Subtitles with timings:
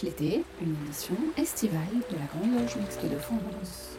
[0.00, 1.80] l'été, une édition estivale
[2.10, 3.98] de la Grande Loge Mixte de France.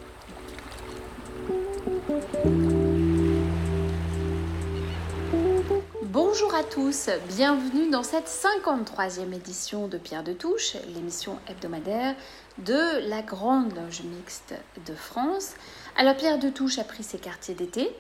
[6.02, 12.16] Bonjour à tous, bienvenue dans cette 53e édition de Pierre de Touche, l'émission hebdomadaire
[12.58, 14.56] de la Grande Loge Mixte
[14.88, 15.54] de France.
[15.96, 17.96] Alors Pierre de Touche a pris ses quartiers d'été.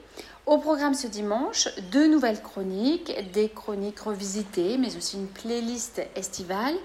[0.45, 6.75] Au programme ce dimanche, deux nouvelles chroniques, des chroniques revisitées, mais aussi une playlist estivale.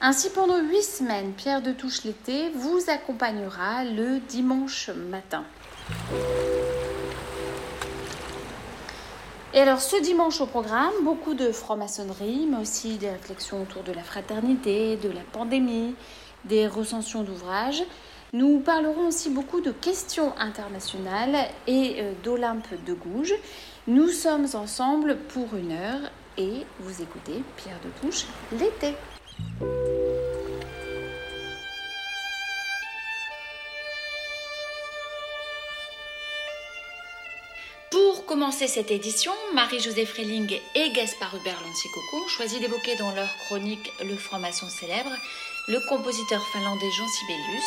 [0.00, 5.44] Ainsi, pendant huit semaines, Pierre de Touche l'été vous accompagnera le dimanche matin.
[9.54, 13.92] Et alors ce dimanche au programme, beaucoup de franc-maçonnerie, mais aussi des réflexions autour de
[13.92, 15.94] la fraternité, de la pandémie,
[16.44, 17.84] des recensions d'ouvrages.
[18.32, 21.36] Nous parlerons aussi beaucoup de questions internationales
[21.68, 23.34] et euh, d'Olympe de Gouges.
[23.86, 28.26] Nous sommes ensemble pour une heure et vous écoutez Pierre de Touche
[28.58, 28.96] l'été.
[37.90, 43.28] Pour commencer cette édition, Marie-Josée Freling et Gaspard Hubert Lancicoco ont choisi d'évoquer dans leur
[43.46, 45.12] chronique Le franc-maçon célèbre
[45.68, 47.64] le compositeur finlandais Jean Sibelius,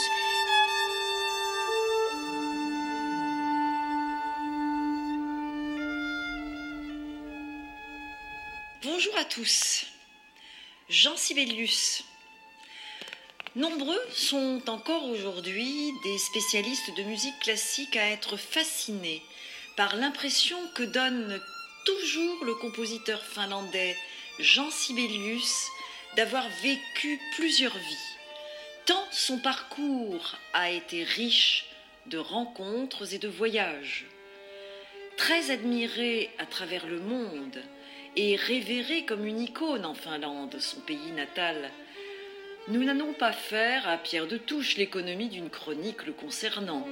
[8.83, 9.96] Bonjour à tous.
[10.89, 12.05] Jean Sibelius.
[13.57, 19.21] Nombreux sont encore aujourd'hui des spécialistes de musique classique à être fascinés
[19.75, 21.41] par l'impression que donne
[21.85, 23.97] toujours le compositeur finlandais
[24.39, 25.67] Jean Sibelius
[26.15, 28.15] d'avoir vécu plusieurs vies.
[28.85, 31.65] Tant son parcours a été riche
[32.05, 34.05] de rencontres et de voyages.
[35.17, 37.61] Très admiré à travers le monde,
[38.19, 41.69] et révéré comme une icône en Finlande, son pays natal.
[42.67, 46.83] Nous n'allons pas faire à Pierre de Touche l'économie d'une chronique le concernant.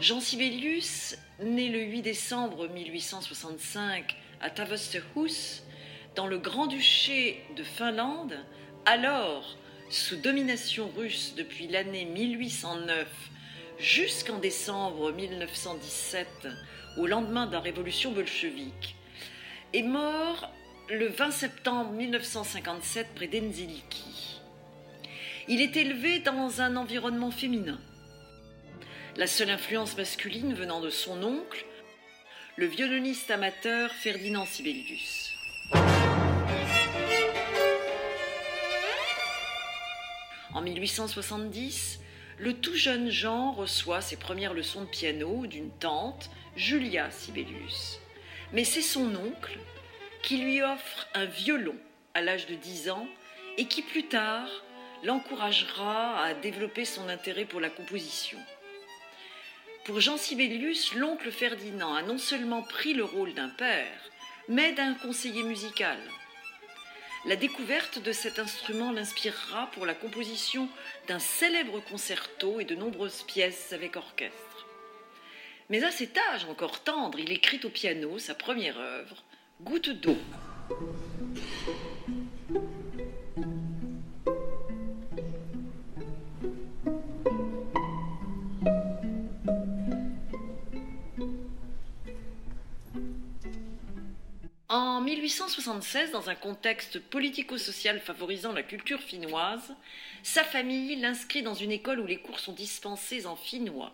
[0.00, 5.62] Jean Sibelius, né le 8 décembre 1865 à Tavastehus,
[6.16, 8.36] dans le Grand-Duché de Finlande,
[8.84, 9.56] alors
[9.90, 13.08] sous domination russe depuis l'année 1809
[13.80, 16.46] jusqu'en décembre 1917,
[16.96, 18.94] au lendemain de la révolution bolchevique,
[19.72, 20.52] est mort
[20.88, 24.40] le 20 septembre 1957 près d'Enziliki.
[25.48, 27.80] Il est élevé dans un environnement féminin.
[29.16, 31.66] La seule influence masculine venant de son oncle,
[32.56, 35.19] le violoniste amateur Ferdinand Sibelius.
[40.52, 42.00] En 1870,
[42.38, 48.00] le tout jeune Jean reçoit ses premières leçons de piano d'une tante, Julia Sibelius.
[48.52, 49.58] Mais c'est son oncle
[50.22, 51.76] qui lui offre un violon
[52.14, 53.06] à l'âge de 10 ans
[53.58, 54.48] et qui plus tard
[55.04, 58.38] l'encouragera à développer son intérêt pour la composition.
[59.84, 64.10] Pour Jean Sibelius, l'oncle Ferdinand a non seulement pris le rôle d'un père,
[64.48, 65.98] mais d'un conseiller musical.
[67.26, 70.70] La découverte de cet instrument l'inspirera pour la composition
[71.06, 74.66] d'un célèbre concerto et de nombreuses pièces avec orchestre.
[75.68, 79.22] Mais à cet âge encore tendre, il écrit au piano sa première œuvre,
[79.60, 80.16] Goutte d'eau.
[94.70, 99.74] En 1876, dans un contexte politico-social favorisant la culture finnoise,
[100.22, 103.92] sa famille l'inscrit dans une école où les cours sont dispensés en finnois.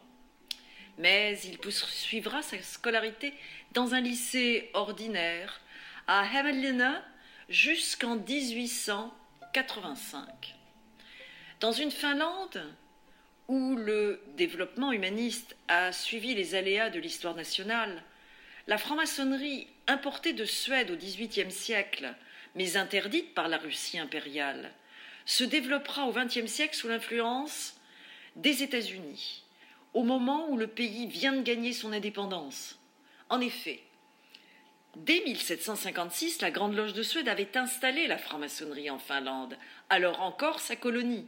[0.99, 3.33] Mais il poursuivra sa scolarité
[3.73, 5.63] dans un lycée ordinaire
[6.09, 7.03] à Hämeenlinna
[7.49, 10.57] jusqu'en 1885.
[11.61, 12.71] Dans une Finlande
[13.49, 18.03] où le développement humaniste a suivi les aléas de l'histoire nationale,
[18.67, 22.15] la franc-maçonnerie importée de Suède au XVIIIe siècle,
[22.55, 24.73] mais interdite par la Russie impériale,
[25.25, 27.77] se développera au XXe siècle sous l'influence
[28.37, 29.45] des États-Unis,
[29.95, 32.79] au moment où le pays vient de gagner son indépendance.
[33.29, 33.83] En effet,
[34.95, 39.57] dès 1756, la Grande Loge de Suède avait installé la franc-maçonnerie en Finlande,
[39.89, 41.27] alors encore sa colonie.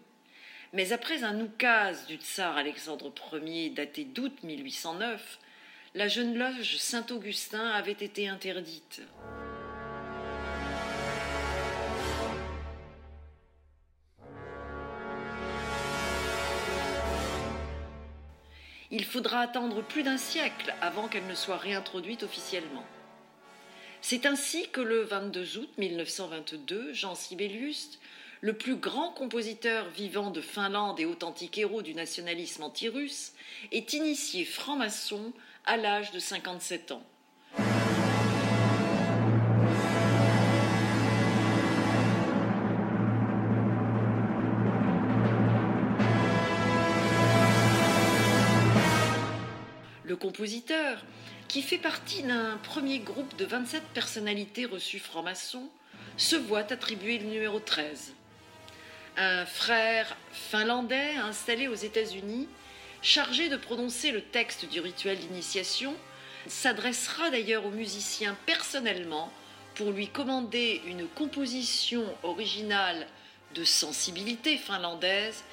[0.72, 3.12] Mais après un oukase du tsar Alexandre
[3.42, 5.38] Ier daté d'août 1809,
[5.98, 9.02] la jeune loge Saint-Augustin avait été interdite.
[18.90, 22.86] il faudra attendre plus d'un siècle avant qu'elle ne soit réintroduite officiellement.
[24.00, 27.98] C'est ainsi que le 22 août 1922, Jean Sibelius,
[28.40, 33.32] le plus grand compositeur vivant de Finlande et authentique héros du nationalisme anti-russe,
[33.72, 35.32] est initié franc-maçon
[35.68, 37.02] à l'âge de 57 ans.
[50.04, 51.04] Le compositeur,
[51.48, 55.68] qui fait partie d'un premier groupe de 27 personnalités reçues franc-maçon,
[56.16, 58.14] se voit attribuer le numéro 13.
[59.18, 62.48] Un frère finlandais installé aux États-Unis,
[63.02, 65.94] chargé de prononcer le texte du rituel d'initiation,
[66.46, 69.32] s'adressera d'ailleurs au musicien personnellement
[69.74, 73.06] pour lui commander une composition originale
[73.54, 75.44] de sensibilité finlandaise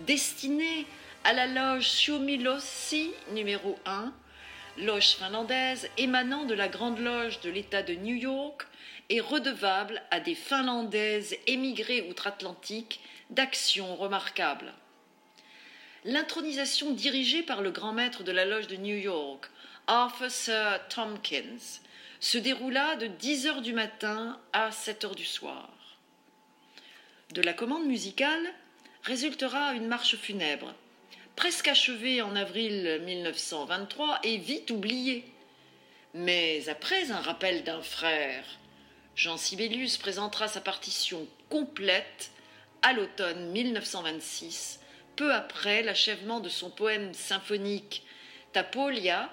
[0.00, 0.86] destinée
[1.24, 4.12] à la loge Suomilossi numéro 1,
[4.78, 8.66] loge finlandaise émanant de la Grande Loge de l'État de New York
[9.08, 13.00] et redevable à des Finlandaises émigrées outre-Atlantique
[13.30, 14.72] d'actions remarquables.
[16.04, 19.48] L'intronisation dirigée par le grand maître de la loge de New York,
[19.86, 21.80] Arthur Sir Tompkins,
[22.18, 25.70] se déroula de 10 heures du matin à 7 heures du soir.
[27.30, 28.52] De la commande musicale
[29.04, 30.74] résultera une marche funèbre
[31.36, 35.24] presque achevé en avril 1923 et vite oublié.
[36.14, 38.44] Mais après un rappel d'un frère,
[39.16, 42.30] Jean Sibelius présentera sa partition complète
[42.82, 44.80] à l'automne 1926,
[45.22, 48.02] peu après l'achèvement de son poème symphonique
[48.52, 49.32] Tapolia,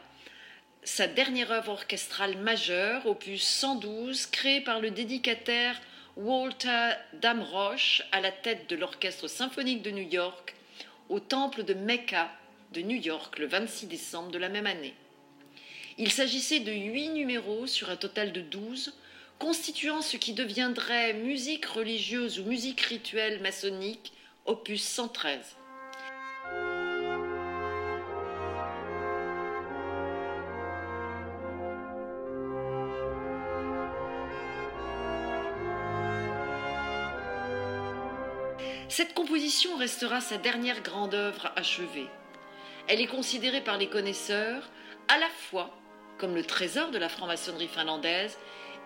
[0.83, 5.81] sa dernière œuvre orchestrale majeure, opus 112, créée par le dédicataire
[6.15, 10.53] Walter Damrosch à la tête de l'Orchestre symphonique de New York
[11.09, 12.29] au temple de Mecca
[12.71, 14.93] de New York le 26 décembre de la même année.
[15.97, 18.93] Il s'agissait de huit numéros sur un total de douze,
[19.39, 24.13] constituant ce qui deviendrait musique religieuse ou musique rituelle maçonnique,
[24.45, 25.55] opus 113.
[38.89, 42.09] Cette composition restera sa dernière grande œuvre achevée.
[42.87, 44.69] Elle est considérée par les connaisseurs
[45.07, 45.69] à la fois
[46.17, 48.37] comme le trésor de la franc-maçonnerie finlandaise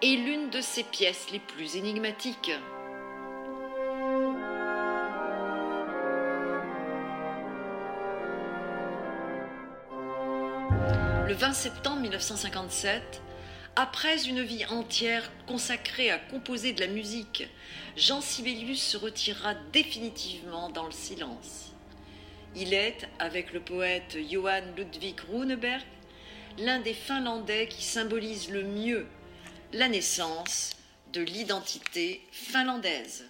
[0.01, 2.51] et l'une de ses pièces les plus énigmatiques.
[11.33, 13.01] Le 20 septembre 1957,
[13.75, 17.47] après une vie entière consacrée à composer de la musique,
[17.97, 21.73] Jean Sibelius se retirera définitivement dans le silence.
[22.55, 25.81] Il est, avec le poète Johann Ludwig Runeberg,
[26.59, 29.07] l'un des Finlandais qui symbolise le mieux
[29.71, 30.69] la naissance
[31.13, 33.25] de l'identité finlandaise.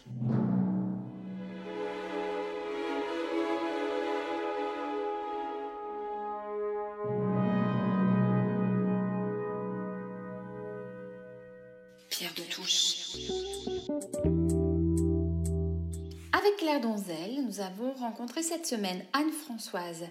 [16.84, 20.04] Donzel, nous avons rencontré cette semaine Anne-Françoise,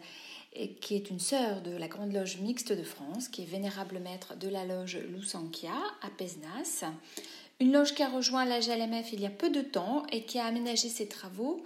[0.81, 4.37] qui est une sœur de la Grande Loge Mixte de France, qui est vénérable maître
[4.37, 6.85] de la loge Lusankia à Pesnas,
[7.61, 10.39] une loge qui a rejoint la GLMF il y a peu de temps et qui
[10.39, 11.63] a aménagé ses travaux.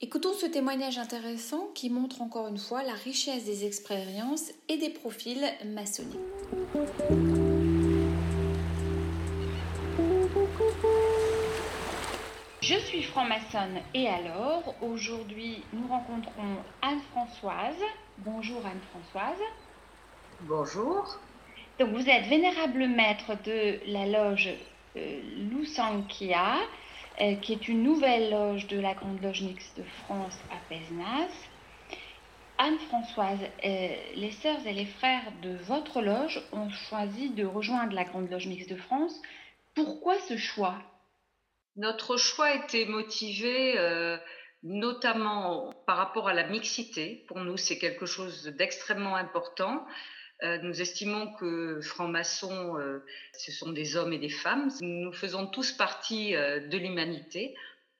[0.00, 4.90] Écoutons ce témoignage intéressant qui montre encore une fois la richesse des expériences et des
[4.90, 6.16] profils maçonniques.
[12.68, 17.80] Je suis franc-maçonne et alors, aujourd'hui, nous rencontrons Anne-Françoise.
[18.18, 19.38] Bonjour Anne-Françoise.
[20.40, 21.16] Bonjour.
[21.78, 24.50] Donc vous êtes vénérable maître de la loge
[24.96, 26.56] euh, Lusankia,
[27.20, 31.30] euh, qui est une nouvelle loge de la Grande Loge Mixte de France à Pesnas.
[32.58, 38.02] Anne-Françoise, euh, les sœurs et les frères de votre loge ont choisi de rejoindre la
[38.02, 39.14] Grande Loge Mixte de France.
[39.76, 40.74] Pourquoi ce choix?
[41.76, 44.16] Notre choix était motivé euh,
[44.62, 47.24] notamment par rapport à la mixité.
[47.28, 49.86] Pour nous, c'est quelque chose d'extrêmement important.
[50.42, 54.70] Euh, nous estimons que francs-maçons, euh, ce sont des hommes et des femmes.
[54.80, 57.54] Nous faisons tous partie de l'humanité.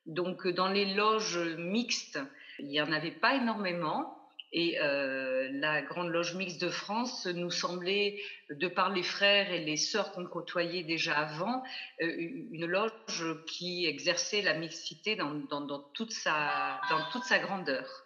[0.06, 2.18] Donc, dans les loges mixtes,
[2.59, 4.15] il n'y en avait pas énormément.
[4.52, 9.64] Et euh, la Grande Loge Mixte de France nous semblait, de par les frères et
[9.64, 11.62] les sœurs qu'on côtoyait déjà avant,
[12.00, 12.92] euh, une loge
[13.46, 15.40] qui exerçait la mixité dans,
[15.94, 16.80] toute, sa,
[17.42, 18.04] grandeur.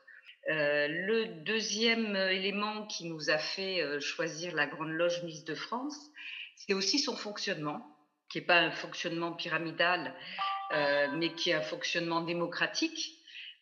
[0.49, 6.11] le deuxième élément qui nous a fait choisir la Grande Loge Miss de France,
[6.57, 7.87] c'est aussi son fonctionnement,
[8.31, 10.15] qui n'est pas un fonctionnement pyramidal,
[10.73, 13.20] mais qui est un fonctionnement démocratique euh,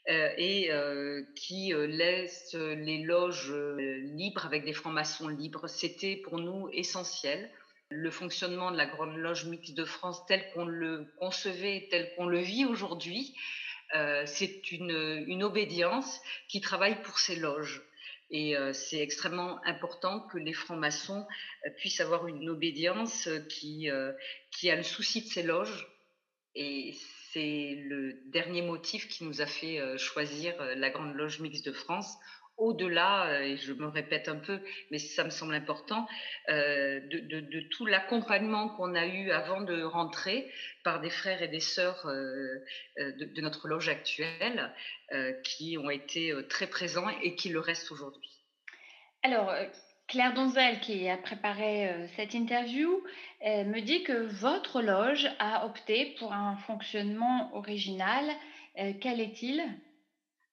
[0.08, 5.68] et euh, qui euh, laisse les loges libres avec des francs-maçons libres.
[5.68, 7.50] C'était pour nous essentiel.
[7.90, 12.26] Le fonctionnement de la Grande Loge Mixte de France tel qu'on le concevait, tel qu'on
[12.26, 13.34] le vit aujourd'hui,
[14.26, 17.80] c'est une, une, obédience qui travaille pour ces loges.
[18.30, 21.26] Et c'est extrêmement important que les francs-maçons
[21.78, 25.88] puissent avoir une obédience qui, a le souci de ces loges.
[26.54, 26.94] Et
[27.32, 31.66] c'est le dernier motif qui nous a fait euh, choisir euh, la Grande Loge Mixte
[31.66, 32.16] de France.
[32.56, 36.08] Au-delà, euh, et je me répète un peu, mais ça me semble important,
[36.48, 40.50] de, tout l'accompagnement qu'on a eu avant de rentrer
[40.82, 44.74] par des frères et des sœurs de, notre loge actuelle
[45.44, 48.42] qui ont été très présents et qui le restent aujourd'hui.
[49.22, 49.54] Alors,
[50.08, 53.04] Claire Donzel, qui a préparé euh, cette interview,
[53.46, 58.24] euh, me dit que votre loge a opté pour un fonctionnement original.
[58.78, 59.62] Euh, quel est-il?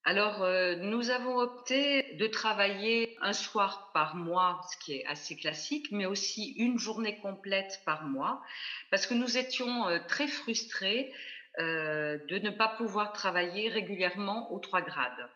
[0.04, 0.46] Alors,
[0.82, 6.06] nous avons opté de travailler un soir par mois, ce qui est assez classique, mais
[6.06, 8.44] aussi une journée complète par mois,
[8.92, 11.12] parce que nous étions très frustrés
[11.58, 15.28] de ne pas pouvoir travailler régulièrement aux trois grades.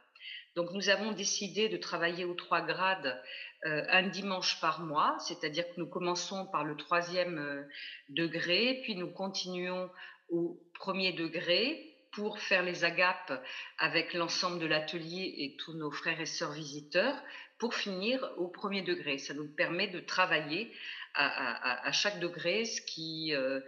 [0.55, 3.21] Donc, nous avons décidé de travailler aux trois grades euh,
[3.63, 7.63] un dimanche par mois, c'est-à-dire que nous commençons par le troisième euh,
[8.09, 9.89] degré, puis nous continuons
[10.29, 13.43] au premier degré pour faire les agapes
[13.77, 17.15] avec l'ensemble de l'atelier et tous nos frères et sœurs visiteurs,
[17.59, 19.17] pour finir au premier degré.
[19.17, 20.71] Ça nous permet de travailler
[21.15, 23.61] à, chaque degré, ce qui euh, euh,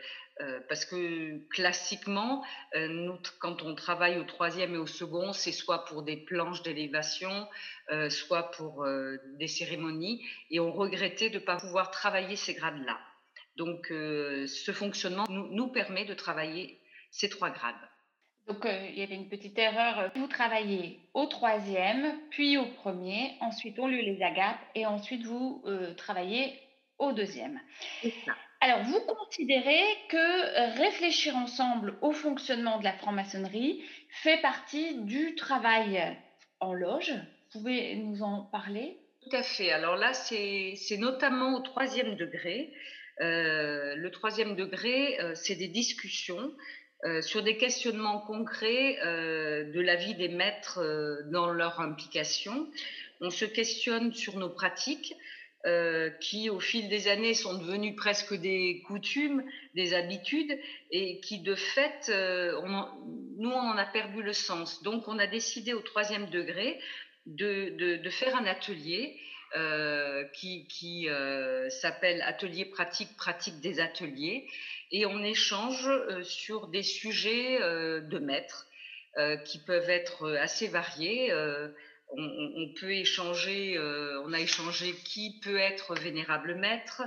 [0.68, 2.44] parce que classiquement,
[2.76, 6.64] euh, nous, quand on travaille au troisième et au second, c'est soit pour des planches
[6.64, 7.48] d'élévation,
[7.92, 8.86] euh, soit pour
[9.38, 13.00] des cérémonies, et on regrettait de ne pas pouvoir travailler ces grades-là.
[13.58, 16.80] Donc, ce fonctionnement nous, permet de travailler
[17.12, 17.76] ces trois grades.
[18.48, 20.12] Donc, il y avait une petite erreur.
[20.16, 25.64] Vous travaillez au troisième, puis au premier, ensuite on lit les agapes, et ensuite vous
[25.98, 26.58] travaillez
[26.98, 27.60] au deuxième.
[28.02, 28.34] C'est ça.
[28.64, 35.34] Alors, vous considérez que euh, réfléchir ensemble au fonctionnement de la franc-maçonnerie fait partie du
[35.34, 36.16] travail
[36.60, 37.12] en loge.
[37.12, 39.00] Vous pouvez nous en parler?
[39.24, 39.72] Tout à fait.
[39.72, 42.72] Alors là, c'est notamment au troisième degré.
[43.20, 46.54] Euh, le troisième degré, euh, c'est des discussions
[47.22, 50.80] sur des questionnements concrets de la vie des maîtres
[51.32, 52.68] dans leur implication.
[53.22, 55.16] On se questionne sur nos pratiques,
[55.68, 59.44] euh, qui, au fil des années, sont devenues presque des coutumes,
[59.76, 60.58] des habitudes,
[60.90, 62.60] et qui, de fait, euh,
[63.38, 64.82] nous, on en a perdu le sens.
[64.82, 66.80] Donc, on a décidé au troisième degré
[67.28, 69.20] de, faire un atelier
[69.56, 71.08] euh, qui,
[71.70, 74.48] s'appelle Atelier pratique, pratique des ateliers,
[74.92, 75.88] et on échange
[76.24, 78.68] sur des sujets de maîtres
[79.46, 81.32] qui peuvent être assez variés
[82.18, 87.04] on, peut échanger, euh, on a échangé qui peut être vénérable maître,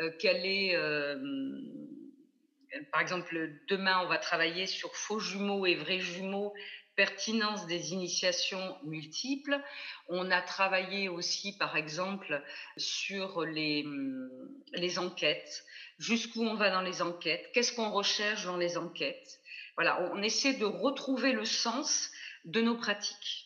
[0.00, 1.18] euh, quel est, euh,
[2.92, 6.54] par exemple, demain on va travailler sur faux jumeaux et vrais jumeaux,
[6.96, 9.60] pertinence des initiations multiples.
[10.08, 12.40] On a travaillé aussi, par exemple,
[12.76, 13.84] sur les,
[14.72, 15.64] les enquêtes,
[15.98, 19.40] jusqu'où on va dans les enquêtes, qu'est-ce qu'on recherche dans les enquêtes?
[19.76, 22.12] Voilà, on essaie de retrouver le sens
[22.44, 23.43] de nos pratiques.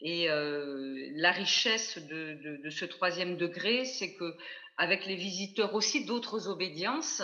[0.00, 0.28] Et
[1.16, 4.36] la richesse de, ce troisième degré, c'est que
[4.76, 7.22] avec les visiteurs aussi d'autres obédiences,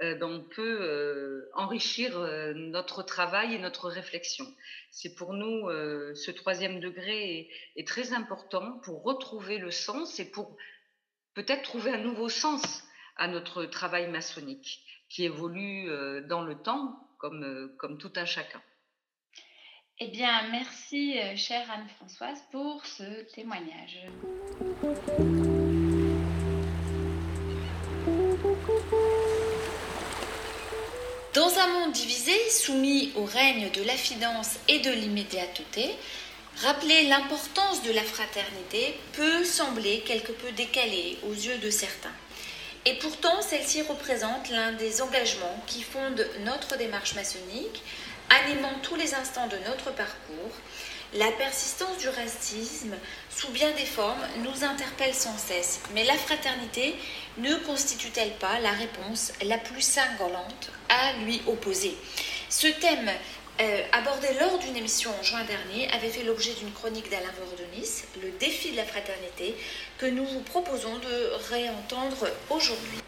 [0.00, 2.18] ben, on peut enrichir
[2.54, 4.46] notre travail et notre réflexion.
[4.90, 5.68] C'est pour nous,
[6.14, 10.56] ce troisième degré est, très important pour retrouver le sens et pour
[11.34, 12.84] peut-être trouver un nouveau sens
[13.16, 15.88] à notre travail maçonnique qui évolue
[16.28, 18.62] dans le temps comme, comme tout un chacun.
[20.04, 24.00] Eh bien, merci, euh, chère Anne-Françoise, pour ce témoignage.
[31.34, 35.94] Dans un monde divisé, soumis au règne de l'affidence et de l'immédiateté,
[36.64, 42.10] rappeler l'importance de la fraternité peut sembler quelque peu décalé aux yeux de certains.
[42.86, 47.82] Et pourtant, celle-ci représente l'un des engagements qui fondent notre démarche maçonnique,
[48.32, 50.52] animant tous les instants de notre parcours,
[51.14, 52.94] la persistance du racisme,
[53.28, 55.80] sous bien des formes, nous interpelle sans cesse.
[55.94, 56.94] Mais la fraternité
[57.36, 61.94] ne constitue-t-elle pas la réponse la plus cinglante à lui opposer?
[62.48, 63.10] Ce thème
[63.60, 68.04] euh, abordé lors d'une émission en juin dernier, avait fait l'objet d'une chronique d'Alain Vordonis,
[68.22, 69.54] Le défi de la fraternité,
[69.98, 72.98] que nous vous proposons de réentendre aujourd'hui.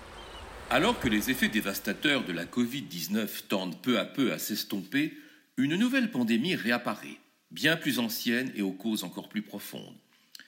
[0.71, 5.17] Alors que les effets dévastateurs de la Covid-19 tendent peu à peu à s'estomper,
[5.57, 7.19] une nouvelle pandémie réapparaît,
[7.51, 9.97] bien plus ancienne et aux causes encore plus profondes,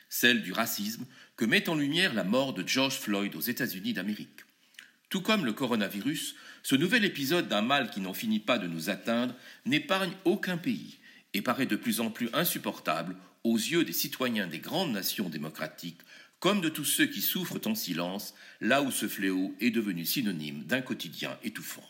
[0.09, 1.07] celle du racisme
[1.37, 4.45] que met en lumière la mort de George Floyd aux États-Unis d'Amérique.
[5.11, 8.91] Tout comme le coronavirus, ce nouvel épisode d'un mal qui n'en finit pas de nous
[8.91, 9.35] atteindre
[9.67, 10.99] n'épargne aucun pays
[11.35, 16.01] et paraît de plus en plus insupportable aux yeux des citoyens des grandes nations démocratiques
[16.47, 20.63] comme de tous ceux qui souffrent en silence là où ce fléau est devenu synonyme
[20.63, 21.83] d'un quotidien étouffant.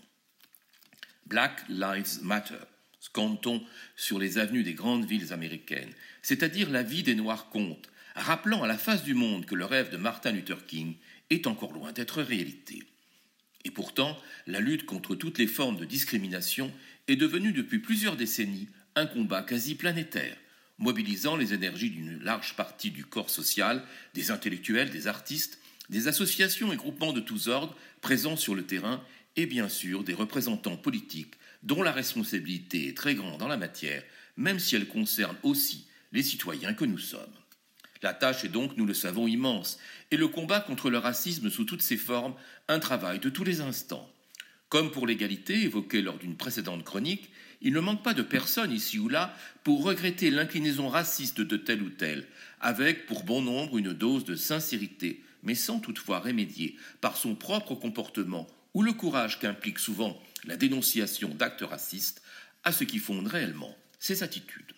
[1.27, 2.65] Black Lives Matter,
[3.01, 3.63] scande-t-on
[3.97, 8.67] sur les avenues des grandes villes américaines, c'est-à-dire la vie des Noirs compte, rappelant à
[8.67, 10.95] la face du monde que le rêve de Martin Luther King
[11.29, 12.83] est encore loin d'être réalité.
[13.67, 16.73] Et pourtant, la lutte contre toutes les formes de discrimination
[17.09, 20.39] est devenue depuis plusieurs décennies un combat quasi planétaire,
[20.79, 23.83] mobilisant les énergies d'une large partie du corps social,
[24.15, 29.03] des intellectuels, des artistes, des associations et groupements de tous ordres présents sur le terrain
[29.37, 34.03] et bien sûr des représentants politiques dont la responsabilité est très grande en la matière,
[34.37, 37.33] même si elle concerne aussi les citoyens que nous sommes.
[38.03, 39.79] La tâche est donc, nous le savons, immense,
[40.11, 42.35] et le combat contre le racisme sous toutes ses formes,
[42.69, 44.09] un travail de tous les instants.
[44.69, 47.31] Comme pour l'égalité évoquée lors d'une précédente chronique,
[47.63, 49.35] il ne manque pas de personnes ici ou là
[49.65, 52.27] pour regretter l'inclinaison raciste de tel ou tel,
[52.61, 57.75] avec pour bon nombre une dose de sincérité, mais sans toutefois remédier par son propre
[57.75, 62.23] comportement ou le courage qu'implique souvent la dénonciation d'actes racistes
[62.65, 64.73] à ce qui fonde réellement ses attitudes.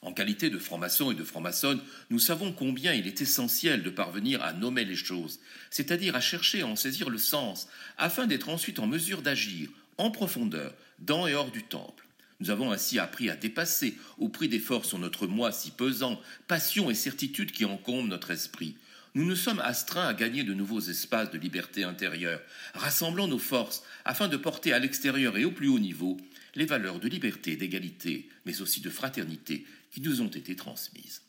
[0.00, 4.42] En qualité de franc-maçon et de franc-maçonne, nous savons combien il est essentiel de parvenir
[4.42, 8.78] à nommer les choses, c'est-à-dire à chercher à en saisir le sens, afin d'être ensuite
[8.78, 12.06] en mesure d'agir en profondeur, dans et hors du temple.
[12.40, 16.88] Nous avons ainsi appris à dépasser, au prix d'efforts sur notre moi si pesant, passion
[16.88, 18.76] et certitude qui encombrent notre esprit.
[19.14, 22.40] Nous nous sommes astreints à gagner de nouveaux espaces de liberté intérieure,
[22.74, 26.16] rassemblant nos forces afin de porter à l'extérieur et au plus haut niveau
[26.54, 31.22] les valeurs de liberté, d'égalité, mais aussi de fraternité qui nous ont été transmises.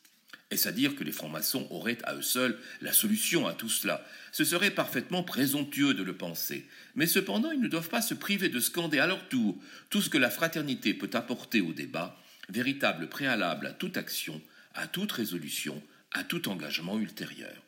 [0.52, 4.04] Est-ce à dire que les francs-maçons auraient à eux seuls la solution à tout cela?
[4.32, 6.66] Ce serait parfaitement présomptueux de le penser.
[6.96, 10.10] Mais cependant, ils ne doivent pas se priver de scander à leur tour tout ce
[10.10, 12.18] que la fraternité peut apporter au débat,
[12.50, 14.42] véritable préalable à toute action,
[14.74, 15.84] à toute résolution,
[16.14, 17.64] à tout engagement ultérieur.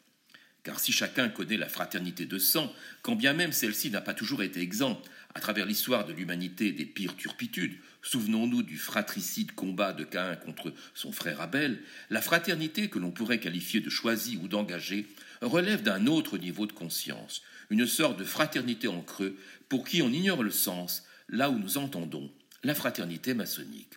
[0.64, 4.42] Car si chacun connaît la fraternité de sang, quand bien même celle-ci n'a pas toujours
[4.42, 10.04] été exempte à travers l'histoire de l'humanité des pires turpitudes, souvenons-nous du fratricide combat de
[10.04, 15.08] Caïn contre son frère Abel, la fraternité que l'on pourrait qualifier de choisie ou d'engagée
[15.42, 19.38] relève d'un autre niveau de conscience, une sorte de fraternité en creux
[19.70, 22.32] pour qui on ignore le sens, là où nous entendons
[22.64, 23.94] la fraternité maçonnique.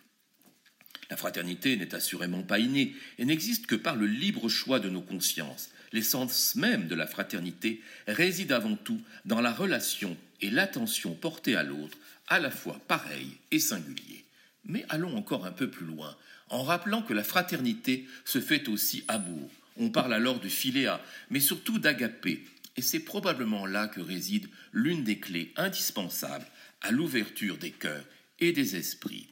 [1.09, 5.01] La fraternité n'est assurément pas innée et n'existe que par le libre choix de nos
[5.01, 5.69] consciences.
[5.91, 11.63] L'essence même de la fraternité réside avant tout dans la relation et l'attention portée à
[11.63, 14.25] l'autre, à la fois pareil et singulier.
[14.65, 16.15] Mais allons encore un peu plus loin,
[16.49, 19.49] en rappelant que la fraternité se fait aussi amour.
[19.77, 22.45] On parle alors de philéa, mais surtout d'agapé,
[22.77, 26.47] et c'est probablement là que réside l'une des clés indispensables
[26.81, 28.05] à l'ouverture des cœurs
[28.39, 29.27] et des esprits.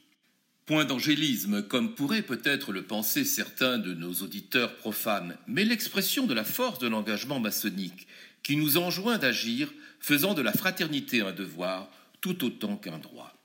[0.66, 6.32] Point d'angélisme, comme pourraient peut-être le penser certains de nos auditeurs profanes, mais l'expression de
[6.32, 8.06] la force de l'engagement maçonnique,
[8.42, 11.90] qui nous enjoint d'agir faisant de la fraternité un devoir
[12.24, 13.36] tout autant qu'un droit.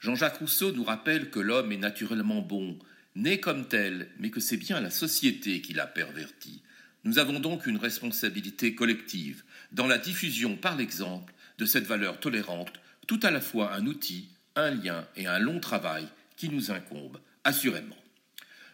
[0.00, 2.78] Jean-Jacques Rousseau nous rappelle que l'homme est naturellement bon,
[3.16, 6.62] né comme tel, mais que c'est bien la société qui l'a perverti.
[7.04, 12.72] Nous avons donc une responsabilité collective dans la diffusion par l'exemple de cette valeur tolérante,
[13.06, 17.18] tout à la fois un outil, un lien et un long travail qui nous incombe,
[17.44, 17.98] assurément.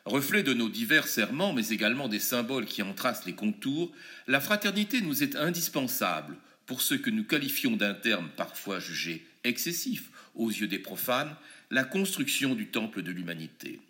[0.04, 3.90] Reflet de nos divers serments, mais également des symboles qui en tracent les contours,
[4.28, 10.10] la fraternité nous est indispensable pour ce que nous qualifions d'un terme parfois jugé excessif
[10.34, 11.36] aux yeux des profanes,
[11.70, 13.80] la construction du temple de l'humanité.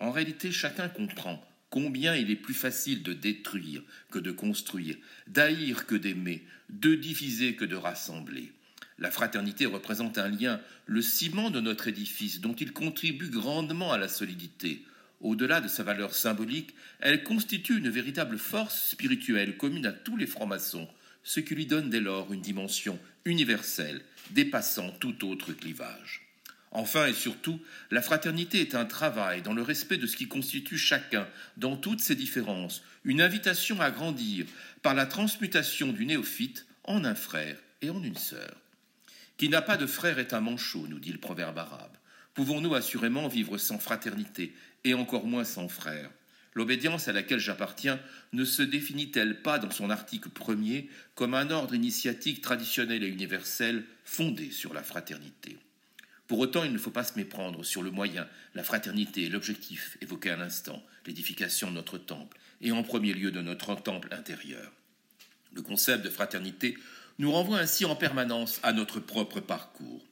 [0.00, 5.86] En réalité, chacun comprend combien il est plus facile de détruire que de construire, d'haïr
[5.86, 8.52] que d'aimer, de diviser que de rassembler.
[8.98, 13.98] La fraternité représente un lien, le ciment de notre édifice, dont il contribue grandement à
[13.98, 14.84] la solidité.
[15.20, 20.26] Au-delà de sa valeur symbolique, elle constitue une véritable force spirituelle commune à tous les
[20.26, 20.88] francs-maçons,
[21.26, 26.22] ce qui lui donne dès lors une dimension universelle, dépassant tout autre clivage.
[26.70, 27.60] Enfin et surtout,
[27.90, 32.00] la fraternité est un travail dans le respect de ce qui constitue chacun, dans toutes
[32.00, 34.46] ses différences, une invitation à grandir
[34.82, 38.54] par la transmutation du néophyte en un frère et en une sœur.
[39.36, 41.96] Qui n'a pas de frère est un manchot, nous dit le proverbe arabe.
[42.34, 46.10] Pouvons-nous assurément vivre sans fraternité, et encore moins sans frères
[46.56, 48.00] L'obédience à laquelle j'appartiens
[48.32, 53.84] ne se définit-elle pas dans son article premier comme un ordre initiatique traditionnel et universel
[54.04, 55.58] fondé sur la fraternité?
[56.26, 59.98] Pour autant, il ne faut pas se méprendre sur le moyen, la fraternité et l'objectif
[60.00, 64.72] évoqué à l'instant, l'édification de notre temple, et en premier lieu de notre temple intérieur.
[65.52, 66.78] Le concept de fraternité
[67.18, 70.05] nous renvoie ainsi en permanence à notre propre parcours.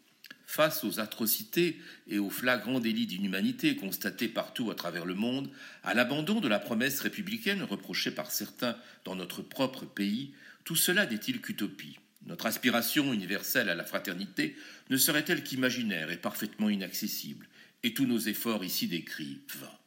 [0.47, 5.51] Face aux atrocités et aux flagrants délits d'inhumanité constatés partout à travers le monde,
[5.83, 10.33] à l'abandon de la promesse républicaine reprochée par certains dans notre propre pays,
[10.65, 11.99] tout cela n'est-il qu'utopie?
[12.27, 14.57] Notre aspiration universelle à la fraternité
[14.91, 17.49] ne serait-elle qu'imaginaire et parfaitement inaccessible
[17.83, 19.79] Et tous nos efforts ici décrits vains?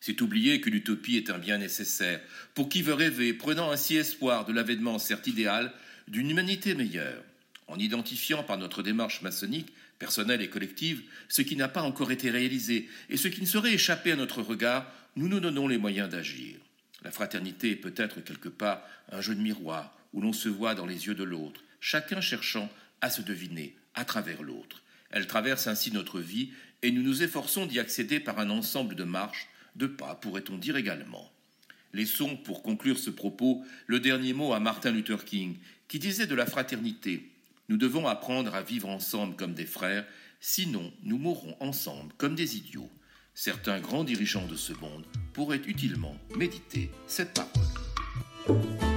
[0.00, 2.20] C'est oublier que l'utopie est un bien nécessaire.
[2.54, 5.72] Pour qui veut rêver, prenant ainsi espoir de l'avènement certes idéal
[6.08, 7.22] d'une humanité meilleure,
[7.68, 12.28] en identifiant par notre démarche maçonnique, personnelle et collective, ce qui n'a pas encore été
[12.28, 16.08] réalisé et ce qui ne saurait échapper à notre regard, nous nous donnons les moyens
[16.08, 16.56] d'agir.
[17.04, 20.86] La fraternité est peut-être quelque part un jeu de miroir où l'on se voit dans
[20.86, 22.68] les yeux de l'autre, chacun cherchant
[23.00, 24.82] à se deviner à travers l'autre.
[25.12, 26.50] Elle traverse ainsi notre vie
[26.82, 30.76] et nous nous efforçons d'y accéder par un ensemble de marches de pas, pourrait-on dire
[30.76, 31.30] également.
[31.92, 36.34] Laissons, pour conclure ce propos, le dernier mot à Martin Luther King, qui disait de
[36.34, 37.31] la fraternité
[37.68, 40.04] Nous devons apprendre à vivre ensemble comme des frères,
[40.40, 42.90] sinon nous mourrons ensemble comme des idiots.
[43.34, 48.91] Certains grands dirigeants de ce monde pourraient utilement méditer cette parole.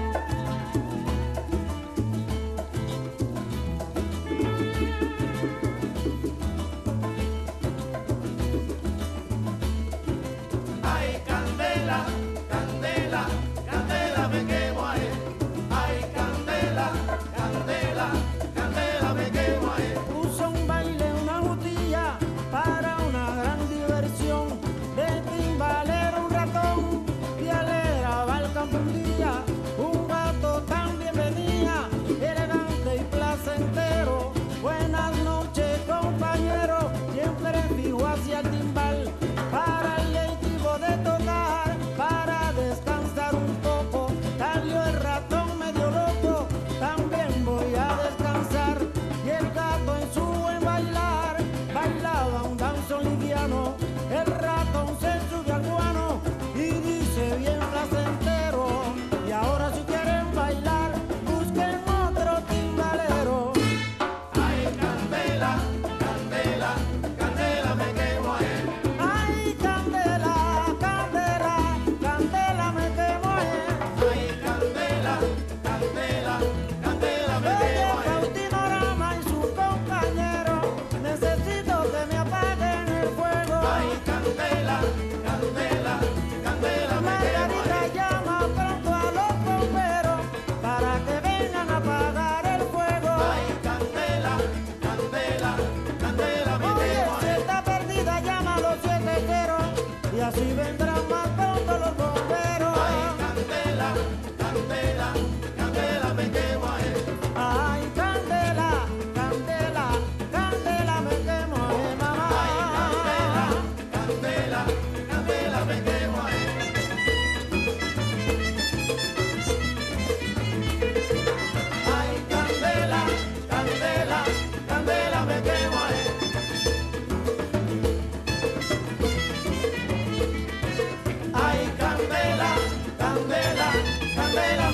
[134.15, 134.71] Candela,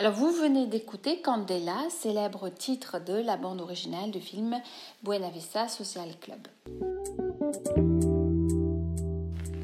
[0.00, 4.58] Alors vous venez d'écouter Candela, célèbre titre de la bande originale du film
[5.02, 6.38] Buena Vista Social Club.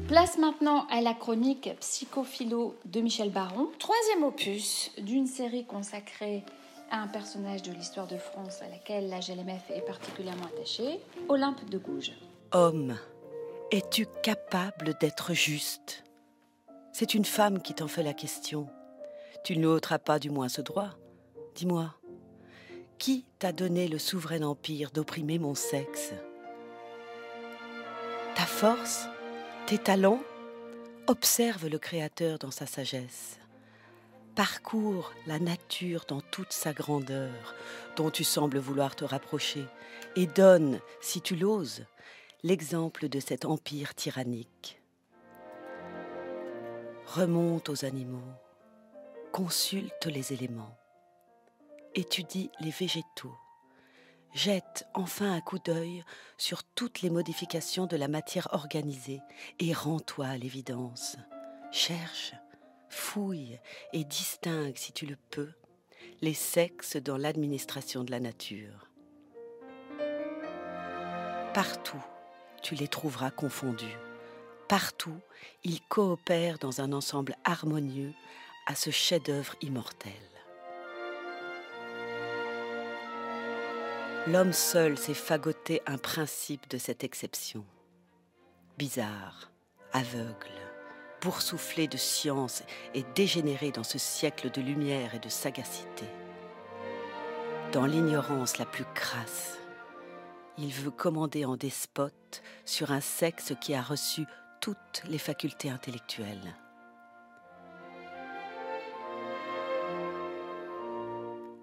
[0.07, 6.43] Place maintenant à la chronique Psychophilo de Michel Baron, troisième opus d'une série consacrée
[6.91, 11.67] à un personnage de l'histoire de France à laquelle la GLMF est particulièrement attachée, Olympe
[11.67, 12.13] de Gouges.
[12.51, 12.95] Homme,
[13.71, 16.03] es-tu capable d'être juste?
[16.93, 18.67] C'est une femme qui t'en fait la question.
[19.43, 20.89] Tu n'ôteras pas du moins ce droit.
[21.55, 21.93] Dis-moi,
[22.97, 26.13] qui t'a donné le souverain empire d'opprimer mon sexe?
[28.35, 29.07] Ta force
[29.65, 30.21] Tes talents
[31.07, 33.39] Observe le Créateur dans sa sagesse.
[34.35, 37.55] Parcours la nature dans toute sa grandeur,
[37.95, 39.65] dont tu sembles vouloir te rapprocher,
[40.15, 41.85] et donne, si tu l'oses,
[42.43, 44.81] l'exemple de cet empire tyrannique.
[47.05, 48.33] Remonte aux animaux,
[49.37, 50.75] consulte les éléments,
[51.93, 53.37] étudie les végétaux,
[54.33, 56.03] jette enfin un coup d'œil
[56.39, 59.21] sur toutes les modifications de la matière organisée
[59.59, 61.17] et rends-toi à l'évidence.
[61.71, 62.33] Cherche,
[62.89, 63.59] fouille
[63.93, 65.51] et distingue, si tu le peux,
[66.21, 68.89] les sexes dans l'administration de la nature.
[71.53, 72.03] Partout,
[72.63, 73.99] tu les trouveras confondus.
[74.67, 75.19] Partout,
[75.63, 78.13] ils coopèrent dans un ensemble harmonieux
[78.67, 80.11] à ce chef-d'œuvre immortel.
[84.27, 87.63] L'homme seul s'est fagoté un principe de cette exception.
[88.77, 89.49] Bizarre,
[89.93, 90.51] aveugle,
[91.21, 96.05] boursouflé de science et dégénéré dans ce siècle de lumière et de sagacité.
[97.71, 99.57] Dans l'ignorance la plus crasse,
[100.57, 104.25] il veut commander en despote sur un sexe qui a reçu
[104.59, 106.53] toutes les facultés intellectuelles.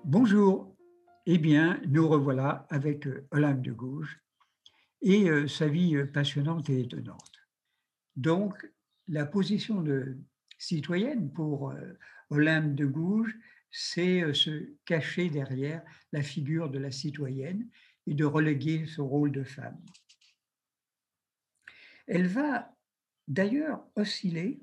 [0.07, 0.77] Bonjour.
[1.25, 4.21] Eh bien, nous revoilà avec euh, Olympe de Gouges
[5.01, 7.39] et euh, sa vie euh, passionnante et étonnante.
[8.15, 8.71] Donc,
[9.09, 10.19] la position de
[10.59, 11.73] citoyenne pour
[12.29, 13.35] Olympe de Gouges,
[13.71, 17.67] c'est se cacher derrière la figure de la citoyenne
[18.07, 19.81] et de reléguer son rôle de femme.
[22.07, 22.77] Elle va
[23.27, 24.61] d'ailleurs osciller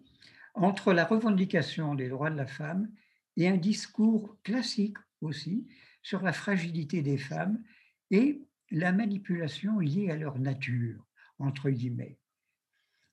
[0.53, 2.91] entre la revendication des droits de la femme
[3.37, 5.67] et un discours classique aussi
[6.03, 7.63] sur la fragilité des femmes
[8.09, 11.05] et la manipulation liée à leur nature,
[11.39, 12.17] entre guillemets.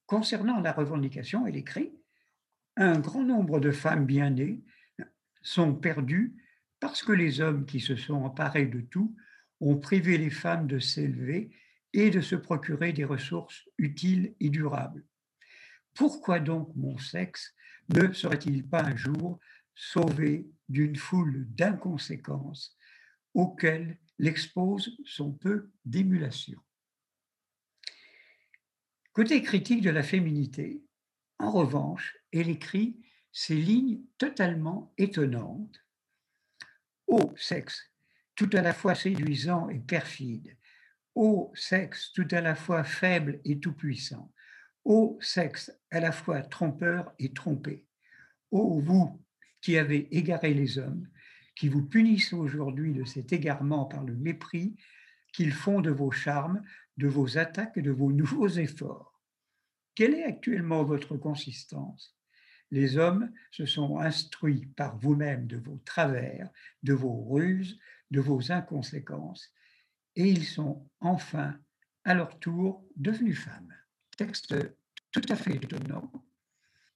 [0.06, 1.92] Concernant la revendication, elle écrit
[2.76, 4.62] Un grand nombre de femmes bien nées
[5.42, 6.34] sont perdues
[6.80, 9.14] parce que les hommes qui se sont emparés de tout
[9.60, 11.50] ont privé les femmes de s'élever
[11.92, 15.04] et de se procurer des ressources utiles et durables.
[15.94, 17.54] Pourquoi donc mon sexe
[17.88, 19.40] ne serait-il pas un jour
[19.74, 22.76] sauvé d'une foule d'inconséquences
[23.34, 26.60] auxquelles l'expose son peu d'émulation.
[29.12, 30.82] Côté critique de la féminité,
[31.38, 33.00] en revanche, elle écrit
[33.32, 35.84] ces lignes totalement étonnantes.
[37.06, 37.90] Ô sexe,
[38.34, 40.56] tout à la fois séduisant et perfide,
[41.14, 44.32] ô sexe, tout à la fois faible et tout-puissant,
[44.84, 47.86] ô sexe, à la fois trompeur et trompé,
[48.50, 49.24] ô vous,
[49.60, 51.08] qui avez égaré les hommes,
[51.54, 54.76] qui vous punissent aujourd'hui de cet égarement par le mépris
[55.32, 56.62] qu'ils font de vos charmes,
[56.96, 59.20] de vos attaques et de vos nouveaux efforts.
[59.94, 62.16] Quelle est actuellement votre consistance?
[62.70, 66.50] Les hommes se sont instruits par vous-même de vos travers,
[66.82, 67.78] de vos ruses,
[68.10, 69.52] de vos inconséquences,
[70.16, 71.58] et ils sont enfin,
[72.04, 73.74] à leur tour, devenus femmes.
[74.16, 74.54] Texte
[75.12, 76.10] tout à fait étonnant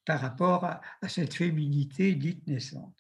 [0.05, 2.97] par rapport à, cette féminité dite naissante.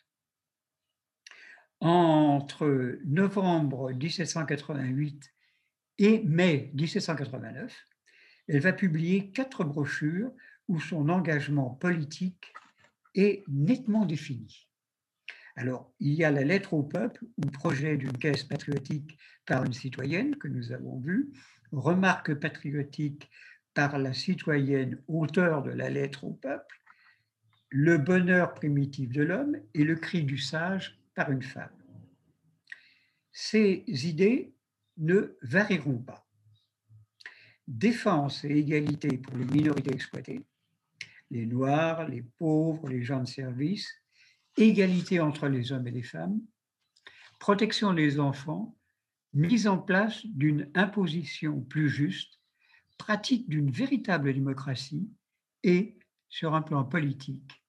[1.80, 5.32] Entre novembre 1788
[5.98, 7.76] et mai 1789,
[8.48, 10.30] elle va publier quatre brochures
[10.68, 12.52] où son engagement politique
[13.14, 14.68] est nettement défini.
[15.56, 19.72] Alors, il y a la lettre au peuple ou projet d'une caisse patriotique par une
[19.72, 21.32] citoyenne que nous avons vu,
[21.72, 23.28] remarque patriotique
[23.74, 26.81] par la citoyenne auteur de la lettre au peuple,
[27.74, 31.70] le bonheur primitif de l'homme et le cri du sage par une femme.
[33.32, 34.52] ces idées
[34.98, 36.28] ne varieront pas.
[37.66, 40.44] Défense et égalité pour les minorités exploitées,
[41.30, 43.90] les Noirs, les pauvres, les gens de service,
[44.58, 46.42] égalité entre les hommes et les femmes,
[47.40, 48.76] protection des enfants,
[49.32, 52.38] mise en place d'une imposition plus juste,
[52.98, 55.08] pratique d'une véritable démocratie
[55.62, 57.61] et, sur un plan politique,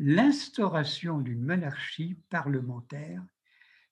[0.00, 3.22] l'instauration d'une monarchie parlementaire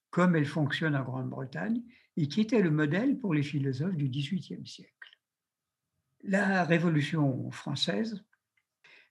[0.08, 1.82] comme elle fonctionne en Grande-Bretagne
[2.16, 5.18] et qui était le modèle pour les philosophes du XVIIIe siècle.
[6.24, 8.24] La Révolution française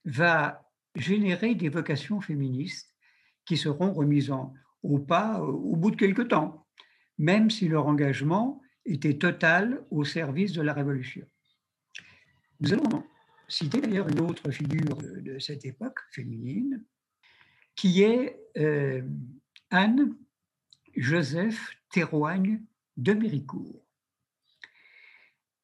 [0.06, 2.96] va générer des vocations féministes
[3.46, 6.68] qui seront remises en, au pas au bout de quelques temps,
[7.20, 11.28] même si leur engagement était total au service de la Révolution.
[12.60, 13.04] Nous allons
[13.48, 16.84] citer d'ailleurs une autre figure de, cette époque féminine,
[17.76, 19.02] qui est euh,
[19.70, 20.16] Anne
[20.96, 22.62] Joseph Théroigne
[22.98, 23.86] de Méricourt.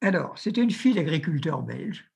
[0.00, 2.10] Alors, c'était une fille d'agriculteur belge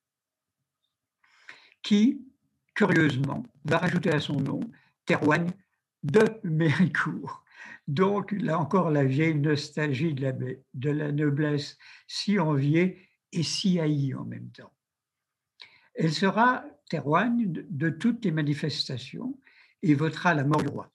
[1.82, 2.26] qui,
[2.74, 4.60] curieusement, va rajouter à son nom
[5.04, 5.50] Théroigne
[6.02, 7.44] de Méricourt.
[7.88, 13.80] Donc, là encore, la vieille nostalgie de la, de la noblesse si enviée et si
[13.80, 14.72] haïe en même temps.
[15.98, 19.36] Elle sera Théroigne de toutes les manifestations
[19.82, 20.90] et votera la mort du roi.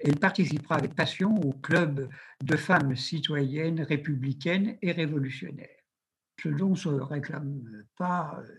[0.00, 2.08] Elle participera avec passion au club
[2.42, 5.68] de femmes citoyennes, républicaines et révolutionnaires.
[6.42, 7.62] Ce dont se réclame
[7.96, 8.52] pas euh,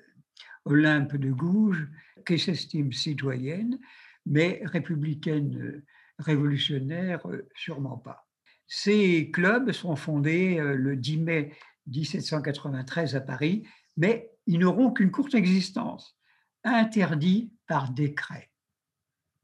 [0.66, 1.90] Olympe de Gouges,
[2.26, 3.78] qui s'estime citoyenne,
[4.26, 5.84] mais républicaine euh,
[6.18, 8.26] révolutionnaire, euh, sûrement pas.
[8.68, 11.52] Ces clubs sont fondés le 10 mai
[11.88, 13.68] 1793 à Paris,
[13.98, 16.18] mais ils n'auront qu'une courte existence,
[16.64, 18.50] interdits par décret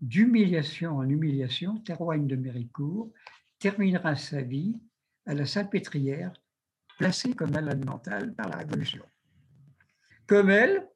[0.02, 3.12] d'humiliation en humiliation, Théroigne de Méricourt
[3.60, 4.80] terminera sa vie
[5.26, 6.34] à la Salpêtrière,
[6.98, 9.04] placée comme malade mentale par la Révolution.
[10.28, 10.88] Comme elle,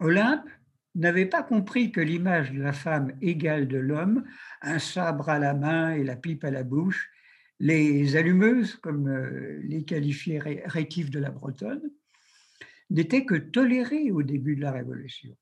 [0.00, 0.48] Olympe
[0.94, 4.24] n'avait pas compris que l'image de la femme égale de l'homme,
[4.62, 7.10] un sabre à la main et la pipe à la bouche,
[7.60, 11.90] les allumeuses, comme euh, les qualifiait Rétif de la Bretonne,
[12.90, 15.36] n'était que tolérée au début de la Révolution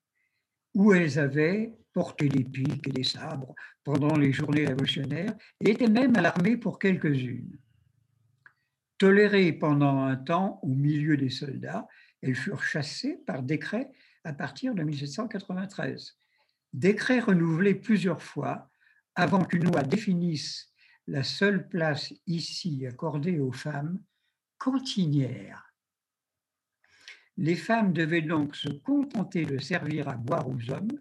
[0.77, 5.89] où elles avaient porté des piques et des sabres pendant les journées révolutionnaires et étaient
[5.89, 7.59] même à l'armée pour quelques-unes.
[8.99, 11.89] Tolérées pendant un temps au milieu des soldats,
[12.21, 13.91] elles furent chassées par décret
[14.25, 16.19] à partir de 1793.
[16.75, 18.71] Décret renouvelé plusieurs fois
[19.15, 20.75] avant qu'une loi définisse
[21.07, 23.99] la seule place ici accordée aux femmes,
[24.59, 25.66] cantinières
[27.37, 30.99] les femmes devaient donc se contenter de servir à boire aux hommes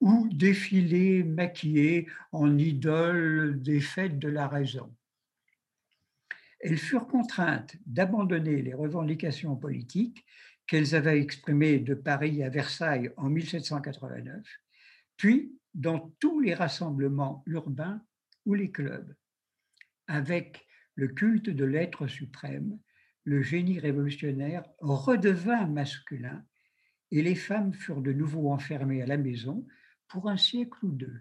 [0.00, 4.94] ou défiler maquillées en idoles des fêtes de la raison.
[6.60, 10.24] Elles furent contraintes d'abandonner les revendications politiques
[10.66, 14.44] qu'elles avaient exprimées de Paris à Versailles en 1789,
[15.16, 18.02] puis dans tous les rassemblements urbains
[18.46, 19.14] ou les clubs,
[20.08, 22.78] avec le culte de l'être suprême
[23.26, 26.44] le génie révolutionnaire redevint masculin
[27.10, 29.66] et les femmes furent de nouveau enfermées à la maison
[30.06, 31.20] pour un siècle ou deux.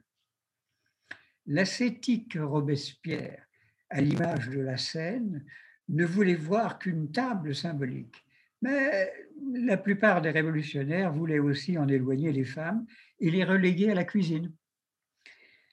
[1.48, 3.44] L'ascétique Robespierre,
[3.90, 5.46] à l'image de la scène,
[5.90, 8.24] ne voulait voir qu'une table symbolique.
[8.62, 9.12] Mais
[9.54, 12.86] la plupart des révolutionnaires voulaient aussi en éloigner les femmes
[13.20, 14.54] et les reléguer à la cuisine.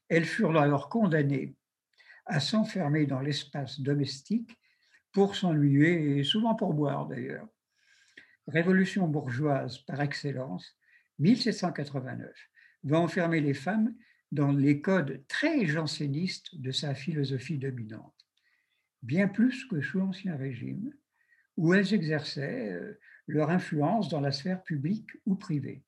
[0.08, 1.56] Elles furent alors condamnées
[2.24, 4.58] à s'enfermer dans l'espace domestique
[5.12, 7.48] pour s'ennuyer et souvent pour boire d'ailleurs.
[8.46, 10.76] Révolution bourgeoise par excellence,
[11.18, 12.30] 1789,
[12.84, 13.94] va enfermer les femmes
[14.32, 18.26] dans les codes très jansénistes de sa philosophie dominante,
[19.02, 20.92] bien plus que sous l'Ancien Régime,
[21.56, 25.84] où elles exerçaient euh, leur influence dans la sphère publique ou privée,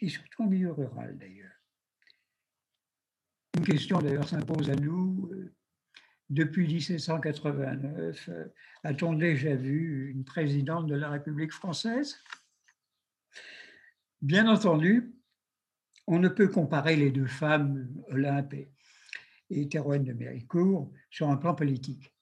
[0.00, 1.52] et surtout en milieu rural d'ailleurs.
[3.56, 5.54] Une question d'ailleurs s'impose à nous, euh,
[6.30, 8.44] depuis 1789, euh,
[8.82, 12.18] a-t-on déjà vu une présidente de la République française?
[14.22, 15.12] Bien entendu,
[16.06, 18.54] on ne peut comparer les deux femmes, Olympe
[19.50, 22.14] et Théroigne de Méricourt, sur un plan politique.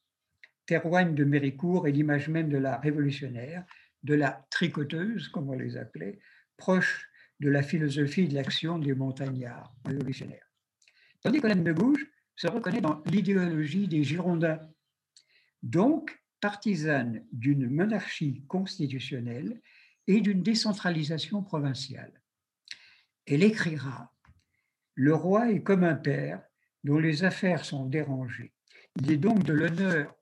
[0.67, 3.65] Théroigne de Méricourt est l'image même de la révolutionnaire,
[4.03, 6.19] de la tricoteuse, comme on les appelait,
[6.57, 7.09] proche
[7.41, 10.47] de la philosophie de l'action des montagnards révolutionnaires.
[11.21, 12.07] Tandis qu'Olympe de Gouges
[12.43, 14.59] se reconnaît dans l'idéologie des Girondins,
[15.63, 19.63] donc partisane d'une monarchie constitutionnelle
[20.09, 22.13] et d'une décentralisation provinciale.
[23.27, 24.13] Elle écrira
[24.97, 26.43] Le roi est comme un père
[26.83, 28.53] dont les affaires sont dérangées.
[29.01, 30.13] Il est donc de l'honneur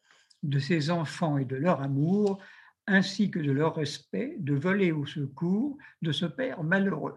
[0.42, 2.42] de ses enfants et de leur amour,
[2.86, 7.16] ainsi que de leur respect, de voler au secours de ce père malheureux.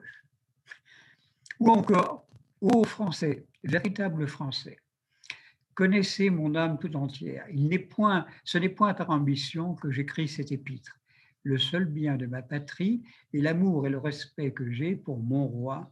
[1.60, 2.26] Ou encore,
[2.62, 4.78] ô Français, véritable Français,
[5.76, 7.46] connaissez mon âme tout entière.
[7.52, 11.00] Il n'est point, ce n'est point par ambition que j'écris cet épître.
[11.44, 13.04] Le seul bien de ma patrie
[13.34, 15.92] et l'amour et le respect que j'ai pour mon roi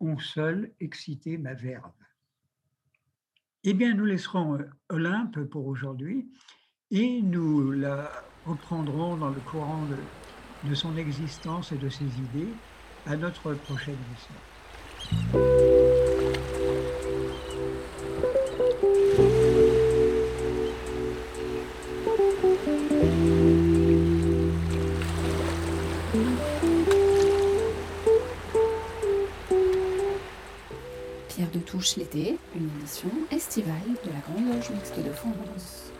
[0.00, 1.92] ont seuls excité ma verve.
[3.64, 6.28] Eh bien, nous laisserons euh, Olympe pour aujourd'hui
[6.90, 8.10] et nous la
[8.44, 12.52] reprendrons dans le courant de, de son existence et de ses idées
[13.06, 15.95] à notre prochaine émission.
[31.94, 33.74] L'été, une émission estivale
[34.04, 35.92] de la Grande Loge Mixte de France.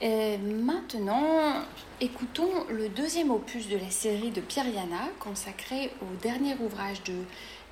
[0.00, 1.62] Et maintenant,
[2.00, 4.66] écoutons le deuxième opus de la série de Pierre
[5.20, 7.12] consacré au dernier ouvrage de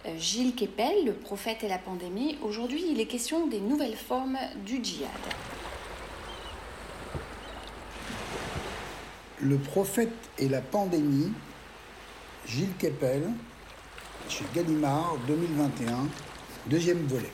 [0.07, 2.39] euh, Gilles Kepel, Le prophète et la pandémie.
[2.43, 5.11] Aujourd'hui, il est question des nouvelles formes du djihad.
[9.43, 11.33] Le prophète et la pandémie,
[12.47, 13.23] Gilles Keppel,
[14.29, 16.09] chez Gallimard 2021,
[16.69, 17.33] deuxième volet.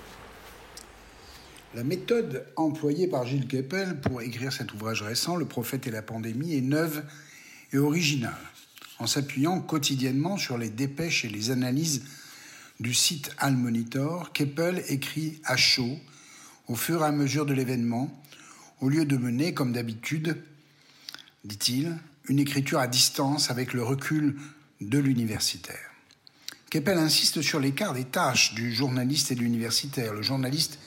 [1.74, 6.00] La méthode employée par Gilles Keppel pour écrire cet ouvrage récent, Le prophète et la
[6.00, 7.02] pandémie, est neuve
[7.72, 8.34] et originale.
[9.00, 12.04] En s'appuyant quotidiennement sur les dépêches et les analyses
[12.78, 15.98] du site Al-Monitor, Keppel écrit à chaud,
[16.68, 18.08] au fur et à mesure de l'événement,
[18.80, 20.40] au lieu de mener, comme d'habitude,
[21.46, 21.96] dit-il,
[22.28, 24.36] une écriture à distance avec le recul
[24.80, 25.90] de l'universitaire.
[26.70, 30.12] Keppel insiste sur l'écart des tâches du journaliste et de l'universitaire.
[30.12, 30.78] Le journaliste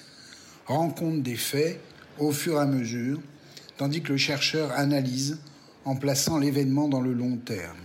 [0.67, 1.79] rend compte des faits
[2.19, 3.19] au fur et à mesure,
[3.77, 5.39] tandis que le chercheur analyse
[5.85, 7.77] en plaçant l'événement dans le long terme.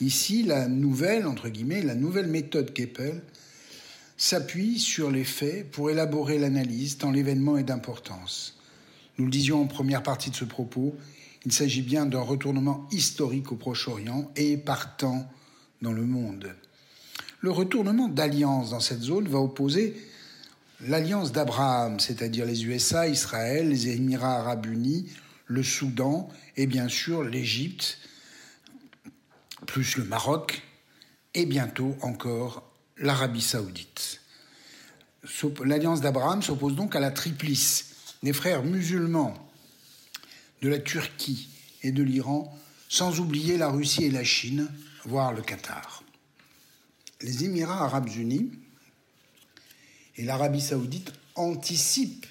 [0.00, 3.22] Ici, la nouvelle, entre guillemets, la nouvelle méthode Keppel
[4.16, 8.56] s'appuie sur les faits pour élaborer l'analyse tant l'événement est d'importance.
[9.18, 10.96] Nous le disions en première partie de ce propos,
[11.44, 15.30] il s'agit bien d'un retournement historique au Proche-Orient et partant
[15.82, 16.54] dans le monde.
[17.40, 19.94] Le retournement d'alliance dans cette zone va opposer
[20.80, 25.06] l'alliance d'Abraham, c'est-à-dire les USA, Israël, les Émirats arabes unis,
[25.46, 27.98] le Soudan et bien sûr l'Égypte,
[29.66, 30.62] plus le Maroc
[31.34, 34.20] et bientôt encore l'Arabie saoudite.
[35.64, 39.34] L'alliance d'Abraham s'oppose donc à la triplice des frères musulmans
[40.62, 41.48] de la Turquie
[41.82, 42.56] et de l'Iran,
[42.88, 44.68] sans oublier la Russie et la Chine,
[45.04, 46.02] voire le Qatar.
[47.20, 48.50] Les Émirats arabes unis
[50.16, 52.26] et l'Arabie saoudite anticipent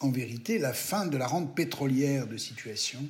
[0.00, 3.00] en vérité la fin de la rente pétrolière de situation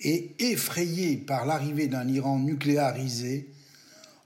[0.00, 3.48] et, effrayés par l'arrivée d'un Iran nucléarisé,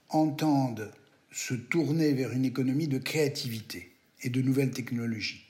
[0.09, 0.91] entendent
[1.31, 5.45] se tourner vers une économie de créativité et de nouvelles technologies,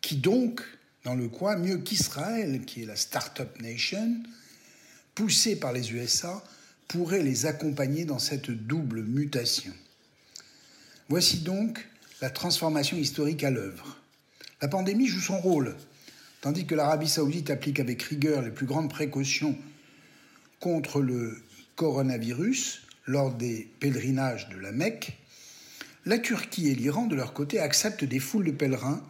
[0.00, 0.62] qui donc
[1.08, 4.14] dans le coin, mieux qu'Israël, qui est la Startup Nation,
[5.14, 6.44] poussée par les USA,
[6.86, 9.72] pourrait les accompagner dans cette double mutation.
[11.08, 11.88] Voici donc
[12.20, 13.96] la transformation historique à l'œuvre.
[14.60, 15.76] La pandémie joue son rôle,
[16.42, 19.56] tandis que l'Arabie saoudite applique avec rigueur les plus grandes précautions
[20.60, 21.42] contre le
[21.76, 25.16] coronavirus lors des pèlerinages de la Mecque,
[26.04, 29.02] la Turquie et l'Iran, de leur côté, acceptent des foules de pèlerins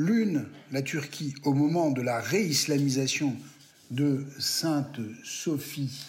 [0.00, 3.36] L'une, la Turquie, au moment de la réislamisation
[3.90, 6.06] de Sainte Sophie,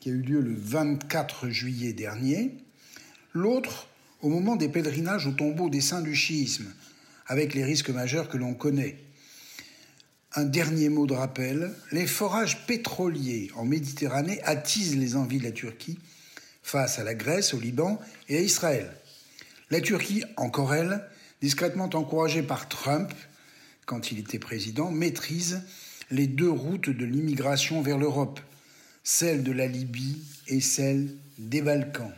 [0.00, 2.54] qui a eu lieu le 24 juillet dernier.
[3.34, 3.88] L'autre,
[4.22, 6.72] au moment des pèlerinages au tombeau des saints du schisme,
[7.26, 8.96] avec les risques majeurs que l'on connaît.
[10.34, 15.52] Un dernier mot de rappel, les forages pétroliers en Méditerranée attisent les envies de la
[15.52, 15.98] Turquie
[16.62, 18.90] face à la Grèce, au Liban et à Israël.
[19.68, 21.06] La Turquie, encore elle,
[21.40, 23.12] discrètement encouragé par Trump
[23.84, 25.62] quand il était président, maîtrise
[26.10, 28.40] les deux routes de l'immigration vers l'Europe,
[29.04, 30.18] celle de la Libye
[30.48, 31.08] et celle
[31.38, 32.12] des Balkans.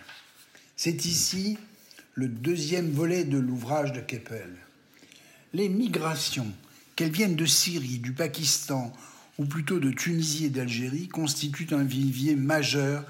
[0.77, 1.59] C'est ici
[2.14, 4.51] le deuxième volet de l'ouvrage de Keppel.
[5.53, 6.51] Les migrations,
[6.97, 8.93] qu'elles viennent de Syrie, du Pakistan,
[9.39, 13.05] ou plutôt de Tunisie et d'Algérie, constituent un vivier majeur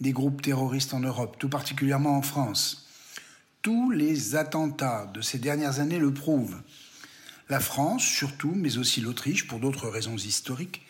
[0.00, 2.85] des groupes terroristes en Europe, tout particulièrement en France.
[3.66, 6.62] Tous les attentats de ces dernières années le prouvent.
[7.48, 10.82] La France, surtout, mais aussi l'Autriche, pour d'autres raisons historiques,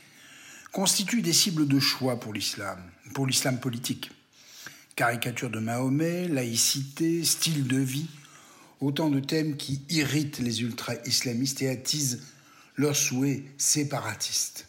[0.73, 2.79] constituent des cibles de choix pour l'islam,
[3.15, 4.11] pour l'islam politique.
[4.95, 8.11] Caricature de Mahomet, laïcité, style de vie,
[8.83, 12.25] autant de thèmes qui irritent les ultra-islamistes et attisent
[12.75, 14.69] leurs souhaits séparatistes.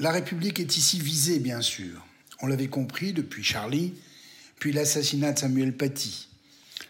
[0.00, 2.04] La République est ici visée, bien sûr.
[2.40, 3.94] On l'avait compris depuis Charlie,
[4.58, 6.28] puis l'assassinat de Samuel Paty.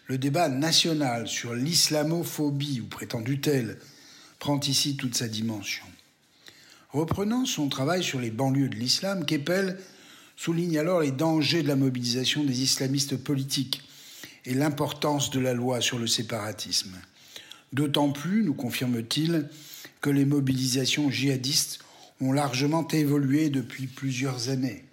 [0.09, 3.77] Le débat national sur l'islamophobie, ou prétendue telle,
[4.39, 5.85] prend ici toute sa dimension.
[6.89, 9.79] Reprenant son travail sur les banlieues de l'islam, Keppel
[10.35, 13.83] souligne alors les dangers de la mobilisation des islamistes politiques
[14.47, 16.97] et l'importance de la loi sur le séparatisme.
[17.75, 19.51] D'autant plus, nous confirme-t-il,
[20.01, 21.81] que les mobilisations djihadistes
[22.23, 24.88] ont largement évolué depuis plusieurs années.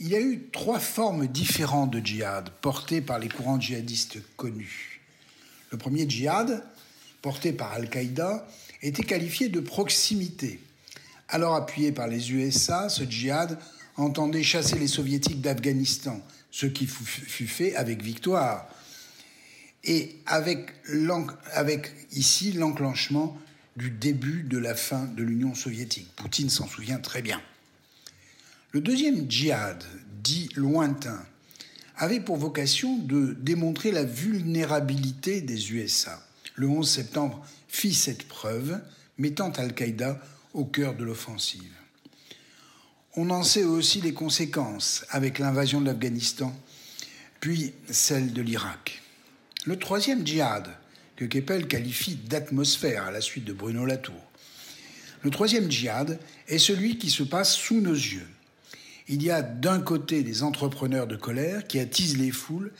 [0.00, 5.00] Il y a eu trois formes différentes de djihad portées par les courants djihadistes connus.
[5.70, 6.64] Le premier djihad,
[7.22, 8.46] porté par Al-Qaïda,
[8.82, 10.60] était qualifié de proximité.
[11.28, 13.58] Alors appuyé par les USA, ce djihad
[13.96, 16.20] entendait chasser les soviétiques d'Afghanistan,
[16.50, 18.68] ce qui fut fait avec victoire.
[19.84, 20.70] Et avec,
[21.52, 23.38] avec ici l'enclenchement
[23.76, 26.08] du début de la fin de l'Union soviétique.
[26.16, 27.40] Poutine s'en souvient très bien.
[28.74, 29.84] Le deuxième djihad,
[30.20, 31.24] dit lointain,
[31.96, 36.20] avait pour vocation de démontrer la vulnérabilité des USA.
[36.56, 38.80] Le 11 septembre fit cette preuve,
[39.16, 40.20] mettant Al-Qaïda
[40.54, 41.70] au cœur de l'offensive.
[43.14, 46.52] On en sait aussi les conséquences avec l'invasion de l'Afghanistan,
[47.38, 49.02] puis celle de l'Irak.
[49.66, 50.66] Le troisième djihad,
[51.14, 54.20] que Keppel qualifie d'atmosphère à la suite de Bruno Latour.
[55.22, 56.18] Le troisième djihad
[56.48, 58.26] est celui qui se passe sous nos yeux.
[59.08, 62.72] Il y a d'un côté des entrepreneurs de colère qui attisent les foules,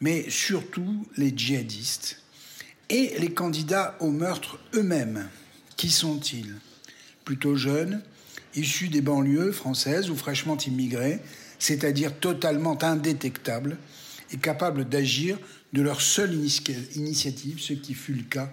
[0.00, 2.20] mais surtout les djihadistes
[2.88, 5.28] et les candidats au meurtre eux-mêmes.
[5.76, 6.56] Qui sont-ils?
[7.24, 8.02] Plutôt jeunes,
[8.56, 11.20] issus des banlieues françaises ou fraîchement immigrés,
[11.58, 13.78] c'est-à-dire totalement indétectables
[14.32, 15.38] et capables d'agir
[15.72, 16.34] de leur seule
[16.96, 18.52] initiative, ce qui fut le cas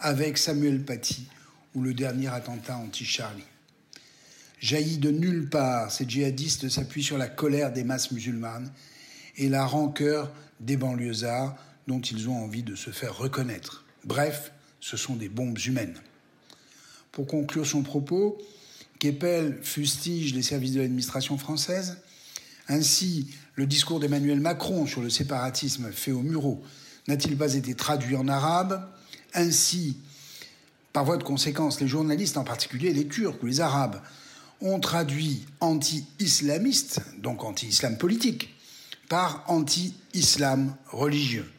[0.00, 1.26] avec Samuel Paty
[1.74, 3.44] ou le dernier attentat anti-Charlie.
[4.60, 8.72] Jaillit de nulle part, ces djihadistes s'appuient sur la colère des masses musulmanes
[9.36, 11.56] et la rancœur des banlieusards
[11.86, 13.84] dont ils ont envie de se faire reconnaître.
[14.04, 16.00] Bref, ce sont des bombes humaines.
[17.12, 18.38] Pour conclure son propos,
[18.98, 21.98] Keppel fustige les services de l'administration française.
[22.68, 26.62] Ainsi, le discours d'Emmanuel Macron sur le séparatisme fait au Murau
[27.08, 28.86] n'a-t-il pas été traduit en arabe?
[29.34, 29.96] Ainsi,
[30.92, 34.00] par voie de conséquence, les journalistes, en particulier les Turcs ou les Arabes,
[34.60, 38.54] ont traduit anti-islamiste, donc anti-islam politique,
[39.08, 41.50] par anti-islam religieux,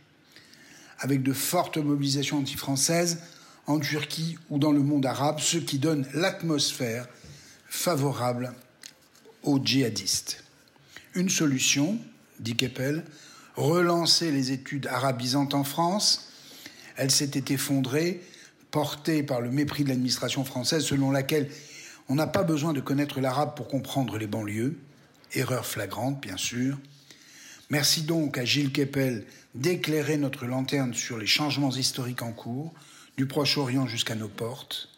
[1.00, 3.20] avec de fortes mobilisations anti-françaises
[3.68, 7.08] en Turquie ou dans le monde arabe, ce qui donne l'atmosphère
[7.68, 8.54] favorable
[9.44, 10.44] aux djihadistes.
[11.16, 11.98] Une solution,
[12.40, 13.04] dit Keppel,
[13.56, 16.32] relancer les études arabisantes en France.
[16.98, 18.22] Elle s'était effondrée,
[18.72, 21.50] portée par le mépris de l'administration française selon laquelle
[22.10, 24.78] on n'a pas besoin de connaître l'arabe pour comprendre les banlieues.
[25.34, 26.78] Erreur flagrante, bien sûr.
[27.70, 32.74] Merci donc à Gilles Keppel d'éclairer notre lanterne sur les changements historiques en cours,
[33.16, 34.90] du Proche-Orient jusqu'à nos portes.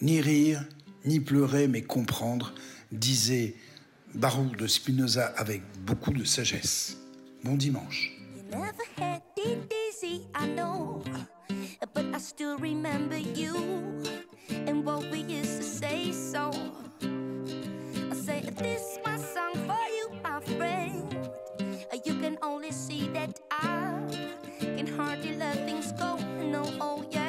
[0.00, 0.64] Ni rire,
[1.04, 2.54] ni pleurer, mais comprendre,
[2.92, 3.54] disait
[4.14, 6.96] Baruch de Spinoza avec beaucoup de sagesse.
[7.44, 8.12] Bon dimanche.
[11.92, 13.56] But I still remember you
[14.50, 16.52] and what we used to say so.
[17.02, 21.30] I say this is my song for you, my friend.
[22.04, 24.00] You can only see that I
[24.60, 26.16] can hardly let things go.
[26.42, 27.21] No, oh yeah.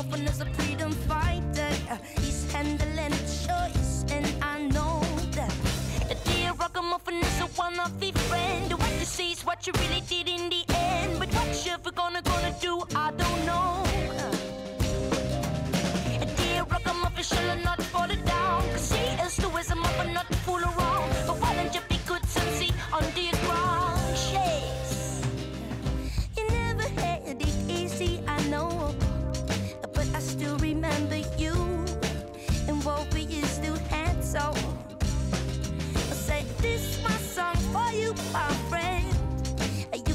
[0.00, 1.68] A ragamuffin is a freedom fighter.
[2.16, 3.12] He's handling
[3.44, 5.52] choice, and I know that.
[6.08, 8.72] The dear ragamuffin is a one of the friend.
[8.72, 11.18] What you see is what you really did in the end.
[11.18, 13.84] But what you ever gonna gonna do, I don't know.
[16.22, 17.89] A dear ragamuffin shall not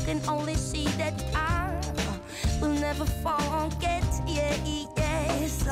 [0.05, 1.81] can only see that I
[2.61, 4.03] will never forget.
[4.27, 4.55] Yeah,
[4.95, 5.65] yes.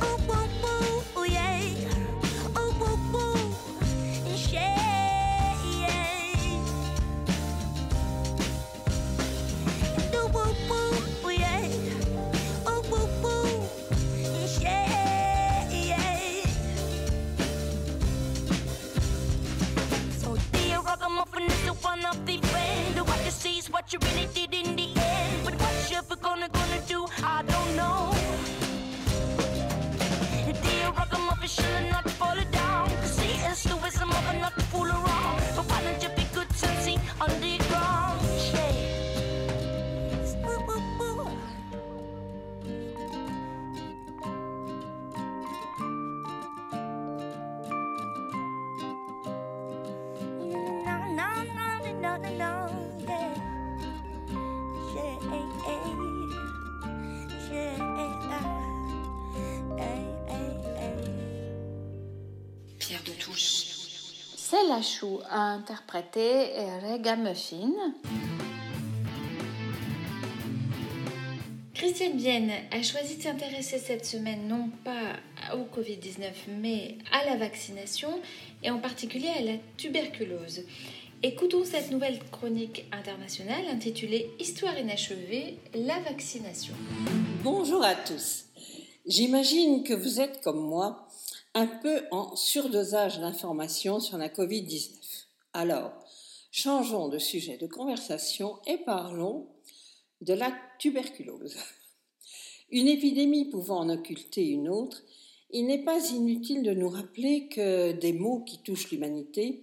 [0.00, 1.60] Oh, whoa, whoa, oh, yeah.
[2.56, 3.36] Oh, whoa, whoa,
[4.50, 6.00] yeah, yeah.
[10.14, 10.54] Oh, whoa,
[11.24, 11.68] oh, yeah.
[12.66, 13.68] Oh, whoa, whoa,
[14.60, 16.46] yeah, yeah.
[20.16, 22.43] So, dear, I'm off, and this is one of the
[23.34, 24.53] sees what you really did
[64.76, 66.48] Achou a interprété
[67.16, 67.94] Muffin.
[71.74, 77.36] Christiane Vienne a choisi de s'intéresser cette semaine non pas au Covid-19 mais à la
[77.36, 78.18] vaccination
[78.64, 80.62] et en particulier à la tuberculose.
[81.22, 86.74] Écoutons cette nouvelle chronique internationale intitulée Histoire inachevée, la vaccination.
[87.44, 88.46] Bonjour à tous.
[89.06, 91.03] J'imagine que vous êtes comme moi
[91.54, 94.90] un peu en surdosage d'informations sur la Covid-19.
[95.52, 95.92] Alors,
[96.50, 99.48] changeons de sujet de conversation et parlons
[100.20, 101.56] de la tuberculose.
[102.70, 105.02] Une épidémie pouvant en occulter une autre,
[105.50, 109.62] il n'est pas inutile de nous rappeler que des maux qui touchent l'humanité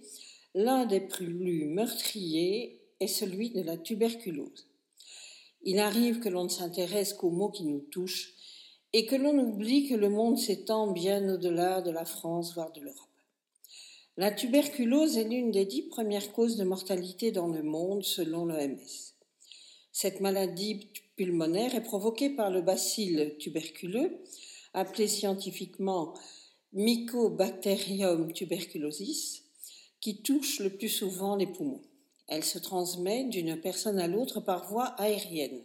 [0.54, 4.66] L'un des plus meurtriers est celui de la tuberculose.
[5.62, 8.34] Il arrive que l'on ne s'intéresse qu'aux maux qui nous touchent
[8.92, 12.80] et que l'on oublie que le monde s'étend bien au-delà de la France, voire de
[12.80, 13.08] l'Europe.
[14.18, 18.76] La tuberculose est l'une des dix premières causes de mortalité dans le monde selon l'OMS.
[19.90, 24.18] Cette maladie pulmonaire est provoquée par le bacille tuberculeux,
[24.74, 26.14] appelé scientifiquement
[26.74, 29.42] Mycobacterium tuberculosis,
[30.00, 31.82] qui touche le plus souvent les poumons.
[32.28, 35.62] Elle se transmet d'une personne à l'autre par voie aérienne.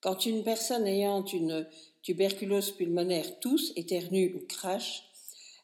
[0.00, 1.66] Quand une personne ayant une
[2.02, 5.04] tuberculose pulmonaire tousse, éternue ou crache,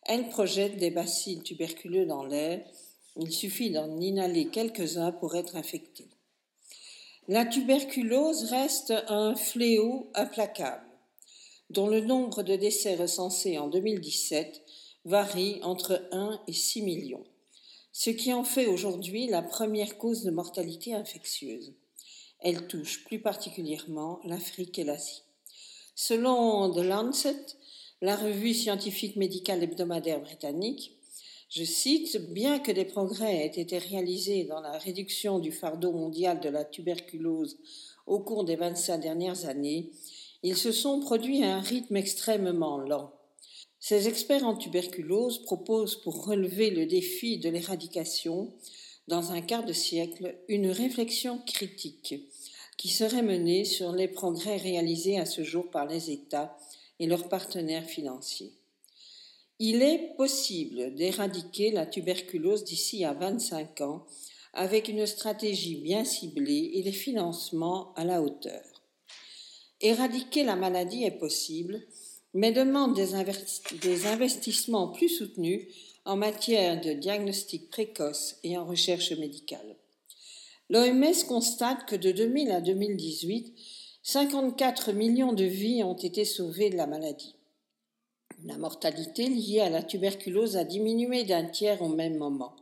[0.07, 2.65] elle projette des bacilles tuberculeux dans l'air.
[3.17, 6.07] Il suffit d'en inhaler quelques-uns pour être infecté.
[7.27, 10.87] La tuberculose reste un fléau implacable,
[11.71, 14.63] dont le nombre de décès recensés en 2017
[15.05, 17.25] varie entre 1 et 6 millions
[17.99, 21.75] ce qui en fait aujourd'hui la première cause de mortalité infectieuse.
[22.39, 25.25] Elle touche plus particulièrement l'Afrique et l'Asie.
[26.01, 27.57] Selon The Lancet,
[28.03, 30.97] la revue scientifique médicale hebdomadaire britannique,
[31.51, 36.39] je cite, bien que des progrès aient été réalisés dans la réduction du fardeau mondial
[36.39, 37.59] de la tuberculose
[38.07, 39.91] au cours des 25 dernières années,
[40.45, 43.13] ils se sont produits à un rythme extrêmement lent.
[43.81, 48.53] Ces experts en tuberculose proposent pour relever le défi de l'éradication,
[49.09, 52.15] dans un quart de siècle, une réflexion critique
[52.79, 56.57] qui serait menée sur les progrès réalisés à ce jour par les États
[56.99, 58.55] et leurs partenaires financiers.
[59.59, 64.07] Il est possible d'éradiquer la tuberculose d'ici à 25 ans
[64.55, 68.63] avec une stratégie bien ciblée et des financements à la hauteur.
[69.83, 71.85] Éradiquer la maladie est possible
[72.35, 75.67] mais demande des, investissements plus soutenus
[76.05, 79.77] en matière de diagnostic précoce et en recherche médicale.
[80.71, 83.55] L'OMS constate que de 2000 à 2018,
[84.03, 87.37] 54 millions de vies ont été sauvées de la maladie.
[88.45, 92.55] La mortalité liée à la tuberculose a diminué d'un tiers au même moment,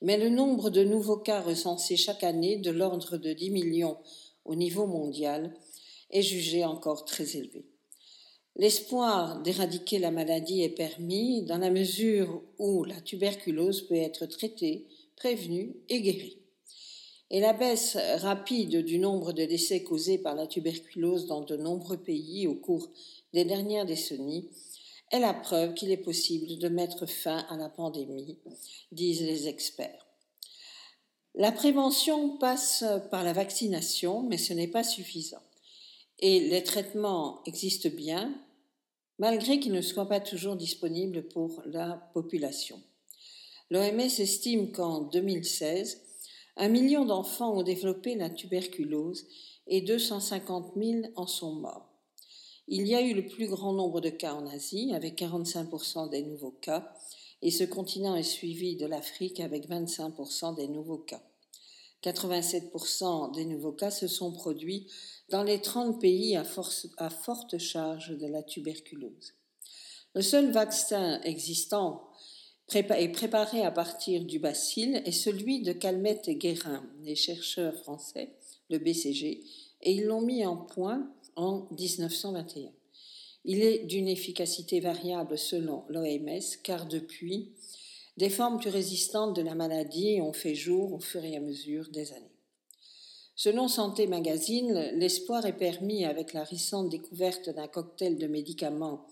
[0.00, 3.96] mais le nombre de nouveaux cas recensés chaque année, de l'ordre de 10 millions
[4.44, 5.52] au niveau mondial,
[6.10, 7.66] est jugé encore très élevé.
[8.54, 14.86] L'espoir d'éradiquer la maladie est permis dans la mesure où la tuberculose peut être traitée,
[15.16, 16.41] prévenue et guérie.
[17.32, 21.96] Et la baisse rapide du nombre de décès causés par la tuberculose dans de nombreux
[21.96, 22.88] pays au cours
[23.32, 24.48] des dernières décennies
[25.10, 28.38] est la preuve qu'il est possible de mettre fin à la pandémie,
[28.92, 30.06] disent les experts.
[31.34, 35.42] La prévention passe par la vaccination, mais ce n'est pas suffisant
[36.22, 38.32] et les traitements existent bien,
[39.18, 42.80] malgré qu'ils ne soient pas toujours disponibles pour la population.
[43.70, 46.01] L'OMS estime qu'en 2016,
[46.56, 49.26] un million d'enfants ont développé la tuberculose
[49.66, 51.88] et 250 000 en sont morts.
[52.68, 56.22] Il y a eu le plus grand nombre de cas en Asie, avec 45% des
[56.22, 56.92] nouveaux cas,
[57.42, 61.22] et ce continent est suivi de l'Afrique avec 25% des nouveaux cas.
[62.04, 64.86] 87% des nouveaux cas se sont produits
[65.28, 69.34] dans les 30 pays à, forte charge de la tuberculose.
[70.14, 72.11] Le seul vaccin existant
[72.74, 78.34] et préparé à partir du bacille est celui de Calmette et Guérin, les chercheurs français,
[78.70, 79.42] le BCG,
[79.82, 82.70] et ils l'ont mis en point en 1921.
[83.44, 87.52] Il est d'une efficacité variable selon l'OMS, car depuis,
[88.16, 91.88] des formes plus résistantes de la maladie ont fait jour au fur et à mesure
[91.90, 92.32] des années.
[93.34, 99.06] Selon Santé Magazine, l'espoir est permis avec la récente découverte d'un cocktail de médicaments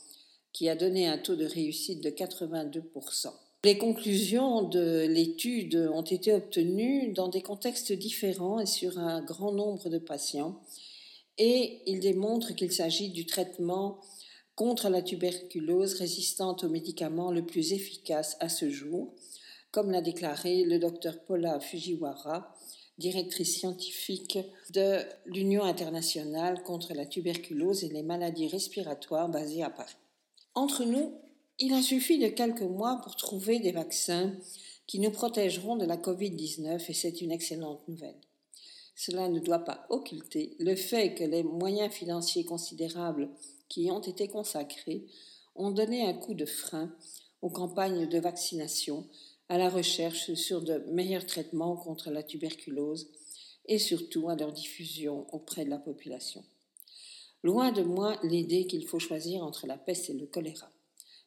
[0.53, 3.29] qui a donné un taux de réussite de 82%.
[3.63, 9.53] Les conclusions de l'étude ont été obtenues dans des contextes différents et sur un grand
[9.53, 10.63] nombre de patients,
[11.37, 14.01] et ils démontrent qu'il s'agit du traitement
[14.55, 19.15] contre la tuberculose résistante aux médicaments le plus efficace à ce jour,
[19.71, 22.55] comme l'a déclaré le docteur Paula Fujiwara,
[22.99, 24.39] directrice scientifique
[24.75, 29.97] de l'Union internationale contre la tuberculose et les maladies respiratoires basée à Paris.
[30.55, 31.21] Entre nous,
[31.59, 34.35] il a suffi de quelques mois pour trouver des vaccins
[34.87, 38.21] qui nous protégeront de la Covid-19 et c'est une excellente nouvelle.
[38.97, 43.31] Cela ne doit pas occulter le fait que les moyens financiers considérables
[43.69, 45.07] qui ont été consacrés
[45.55, 46.93] ont donné un coup de frein
[47.41, 49.07] aux campagnes de vaccination
[49.49, 53.11] à la recherche sur de meilleurs traitements contre la tuberculose
[53.67, 56.45] et surtout à leur diffusion auprès de la population.
[57.43, 60.71] Loin de moi l'idée qu'il faut choisir entre la peste et le choléra,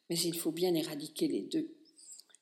[0.08, 1.74] mais il faut bien éradiquer les deux.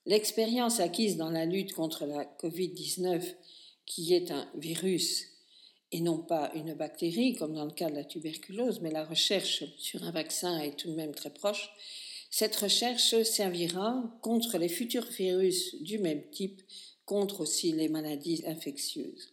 [0.05, 3.35] L'expérience acquise dans la lutte contre la Covid-19,
[3.87, 5.29] qui est un virus
[5.93, 9.65] et non pas une bactérie comme dans le cas de la tuberculose, mais la recherche
[9.77, 11.71] sur un vaccin est tout de même très proche,
[12.31, 16.63] cette recherche servira contre les futurs virus du même type,
[17.05, 19.32] contre aussi les maladies infectieuses.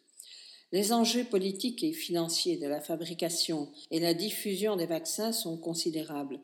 [0.72, 6.40] Les enjeux politiques et financiers de la fabrication et la diffusion des vaccins sont considérables.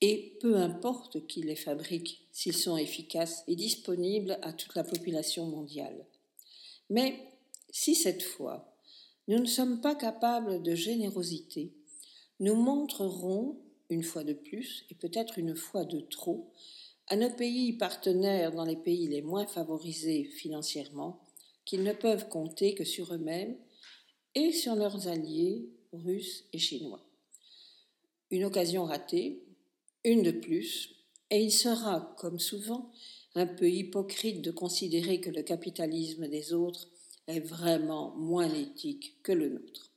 [0.00, 5.46] Et peu importe qui les fabrique, s'ils sont efficaces et disponibles à toute la population
[5.46, 6.06] mondiale.
[6.90, 7.14] Mais
[7.70, 8.74] si cette fois,
[9.28, 11.72] nous ne sommes pas capables de générosité,
[12.40, 13.58] nous montrerons
[13.90, 16.50] une fois de plus, et peut-être une fois de trop,
[17.08, 21.21] à nos pays partenaires dans les pays les moins favorisés financièrement,
[21.64, 23.56] qu'ils ne peuvent compter que sur eux-mêmes
[24.34, 27.04] et sur leurs alliés russes et chinois.
[28.30, 29.42] Une occasion ratée,
[30.04, 30.94] une de plus,
[31.30, 32.90] et il sera, comme souvent,
[33.34, 36.88] un peu hypocrite de considérer que le capitalisme des autres
[37.26, 39.90] est vraiment moins éthique que le nôtre.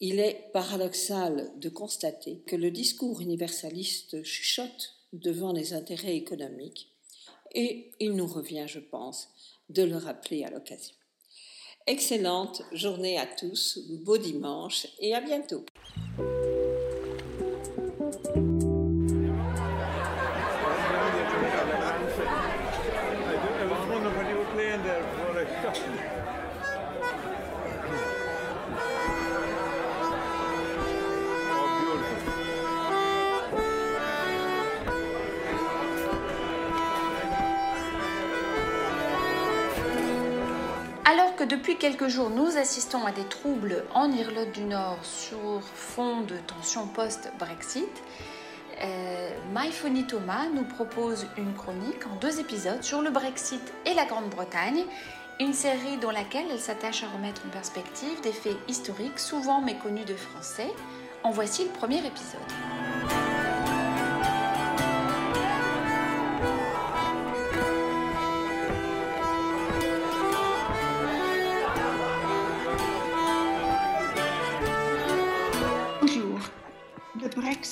[0.00, 6.90] Il est paradoxal de constater que le discours universaliste chuchote devant les intérêts économiques
[7.54, 9.28] et il nous revient, je pense,
[9.68, 10.94] de le rappeler à l'occasion.
[11.86, 15.64] Excellente journée à tous, beau dimanche et à bientôt.
[41.46, 46.36] Depuis quelques jours nous assistons à des troubles en Irlande du Nord sur fond de
[46.46, 48.02] tensions post-Brexit,
[48.82, 54.06] euh, MyPhony Thomas nous propose une chronique en deux épisodes sur le Brexit et la
[54.06, 54.84] Grande-Bretagne,
[55.38, 60.06] une série dans laquelle elle s'attache à remettre en perspective des faits historiques souvent méconnus
[60.06, 60.70] de Français.
[61.22, 62.83] En voici le premier épisode.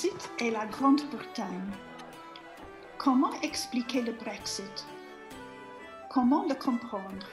[0.03, 1.71] Brexit et la Grande-Bretagne.
[2.97, 4.85] Comment expliquer le Brexit?
[6.09, 7.25] Comment le comprendre?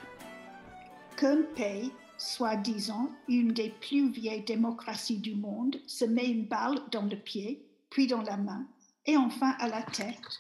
[1.16, 7.02] Qu'un pays, soi-disant une des plus vieilles démocraties du monde, se met une balle dans
[7.02, 8.64] le pied, puis dans la main,
[9.04, 10.38] et enfin à la tête,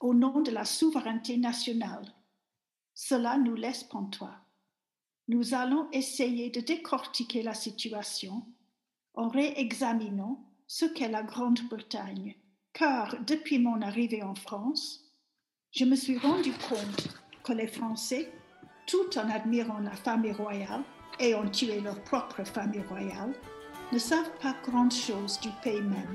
[0.00, 2.12] au nom de la souveraineté nationale.
[2.94, 4.34] Cela nous laisse pantois.
[5.28, 8.44] Nous allons essayer de décortiquer la situation
[9.14, 12.36] en réexaminant ce qu'est la Grande-Bretagne,
[12.74, 15.00] car depuis mon arrivée en France,
[15.74, 17.08] je me suis rendu compte
[17.42, 18.30] que les Français,
[18.86, 20.82] tout en admirant la famille royale
[21.18, 23.32] et ont tué leur propre famille royale,
[23.92, 26.14] ne savent pas grand-chose du pays même.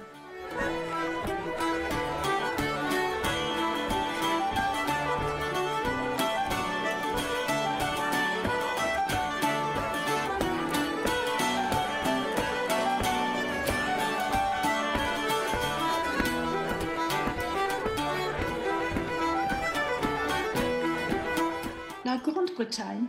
[22.14, 23.08] La Grande-Bretagne,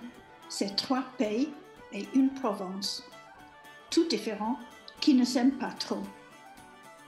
[0.48, 1.50] c'est trois pays
[1.92, 3.04] et une province,
[3.90, 4.58] tout différents,
[4.98, 6.02] qui ne s'aiment pas trop.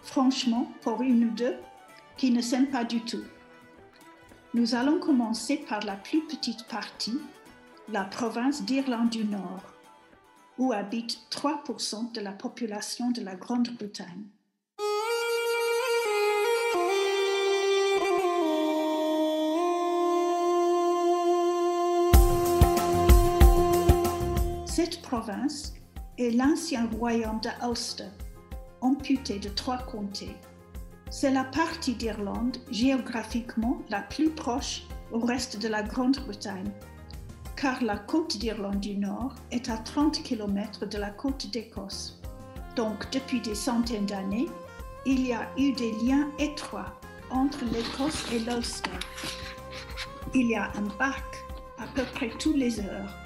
[0.03, 1.57] Franchement, pour une ou deux,
[2.19, 3.25] qui ne s'aiment pas du tout.
[4.53, 7.19] Nous allons commencer par la plus petite partie,
[7.89, 9.63] la province d'Irlande du Nord,
[10.59, 14.27] où habite 3% de la population de la Grande-Bretagne.
[24.77, 25.73] Cette province
[26.19, 27.49] est l'ancien royaume de
[28.83, 30.37] amputé de trois comtés.
[31.09, 36.71] C'est la partie d'Irlande géographiquement la plus proche au reste de la Grande-Bretagne,
[37.57, 42.21] car la côte d'Irlande du Nord est à 30 km de la côte d'Écosse.
[42.77, 44.51] Donc, depuis des centaines d'années,
[45.07, 47.01] il y a eu des liens étroits
[47.31, 48.91] entre l'Écosse et l'Ulster.
[50.35, 51.25] Il y a un bac
[51.79, 53.26] à peu près toutes les heures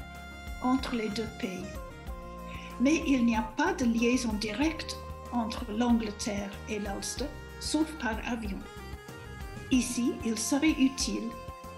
[0.62, 1.64] entre les deux pays.
[2.80, 4.96] Mais il n'y a pas de liaison directe
[5.32, 7.26] entre l'Angleterre et l'Ulster,
[7.61, 8.58] sauf par avion.
[9.70, 11.28] Ici, il serait utile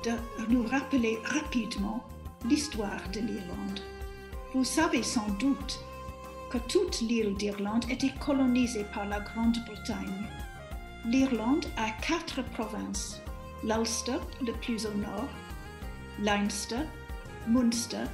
[0.04, 0.12] de
[0.48, 2.02] nous rappeler rapidement
[2.48, 3.80] l'histoire de l'Irlande.
[4.54, 5.80] Vous savez sans doute
[6.50, 10.26] que toute l'île d'Irlande était colonisée par la Grande-Bretagne.
[11.04, 13.20] L'Irlande a quatre provinces,
[13.64, 15.28] l'Ulster le plus au nord,
[16.20, 16.84] Leinster,
[17.48, 18.04] Munster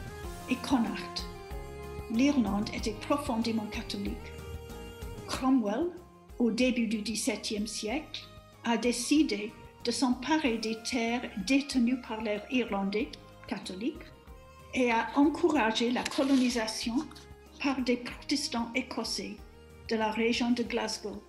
[0.50, 1.26] et Connacht.
[2.10, 4.16] L'Irlande était profondément catholique.
[5.26, 5.88] Cromwell,
[6.38, 8.22] au début du XVIIe siècle,
[8.64, 9.52] a décidé
[9.84, 13.08] de s'emparer des terres détenues par les Irlandais
[13.46, 14.06] catholiques
[14.74, 16.96] et a encouragé la colonisation
[17.62, 19.36] par des protestants écossais
[19.88, 21.22] de la région de Glasgow.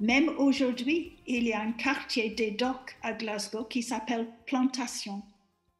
[0.00, 5.22] Même aujourd'hui, il y a un quartier des docks à Glasgow qui s'appelle Plantation,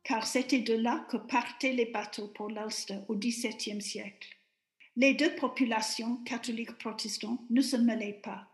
[0.05, 4.29] car c'était de là que partaient les bateaux pour l'Ulster au XVIIe siècle.
[4.97, 8.47] Les deux populations catholiques protestantes ne se mêlaient pas.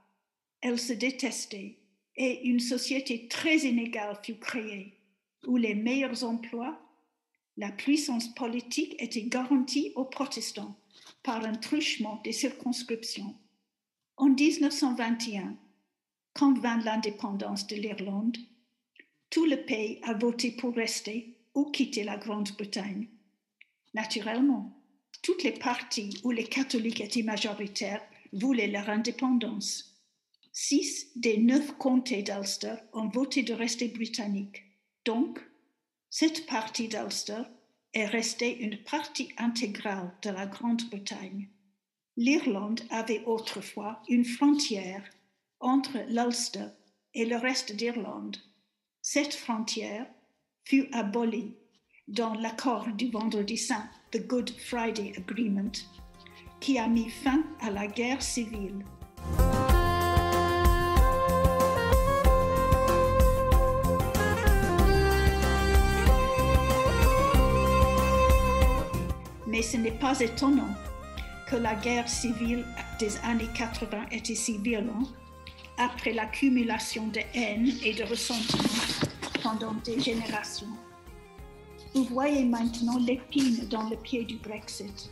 [0.63, 1.77] Elles se détestaient
[2.17, 4.99] et une société très inégale fut créée,
[5.47, 6.81] où les meilleurs emplois,
[7.57, 10.77] la puissance politique étaient garantis aux protestants
[11.23, 13.35] par un truchement des circonscriptions.
[14.17, 15.57] En 1921,
[16.33, 18.37] quand vint l'indépendance de l'Irlande,
[19.31, 23.09] tout le pays a voté pour rester ou quitter la Grande-Bretagne.
[23.95, 24.81] Naturellement,
[25.23, 30.03] toutes les parties où les catholiques étaient majoritaires voulaient leur indépendance.
[30.53, 34.63] Six des neuf comtés d'Ulster ont voté de rester britanniques.
[35.05, 35.41] Donc,
[36.09, 37.43] cette partie d'Ulster
[37.95, 41.49] est restée une partie intégrale de la Grande-Bretagne.
[42.17, 45.05] L'Irlande avait autrefois une frontière
[45.61, 46.69] entre l'Ulster
[47.15, 48.37] et le reste d'Irlande.
[49.03, 50.07] Cette frontière
[50.65, 51.55] fut abolie
[52.09, 55.73] dans l'accord du Vendredi Saint, the Good Friday Agreement,
[56.61, 58.85] qui a mis fin à la guerre civile.
[69.47, 70.75] Mais ce n'est pas étonnant
[71.49, 72.65] que la guerre civile
[72.99, 75.13] des années 80 était si violente
[75.79, 79.10] après l'accumulation de haine et de ressentiment
[79.85, 80.69] des générations.
[81.95, 85.11] Vous voyez maintenant l'épine dans le pied du Brexit.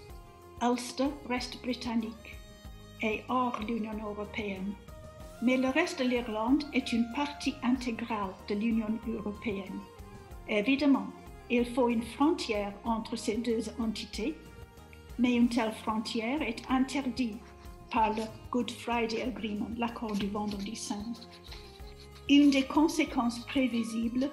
[0.62, 2.36] Ulster reste britannique
[3.02, 4.72] et hors l'Union européenne.
[5.42, 9.80] Mais le reste de l'Irlande est une partie intégrale de l'Union européenne.
[10.48, 11.06] Évidemment,
[11.50, 14.36] il faut une frontière entre ces deux entités,
[15.18, 17.38] mais une telle frontière est interdite
[17.90, 21.12] par le Good Friday Agreement, l'accord du Vendredi Saint.
[22.30, 24.30] Une des conséquences prévisibles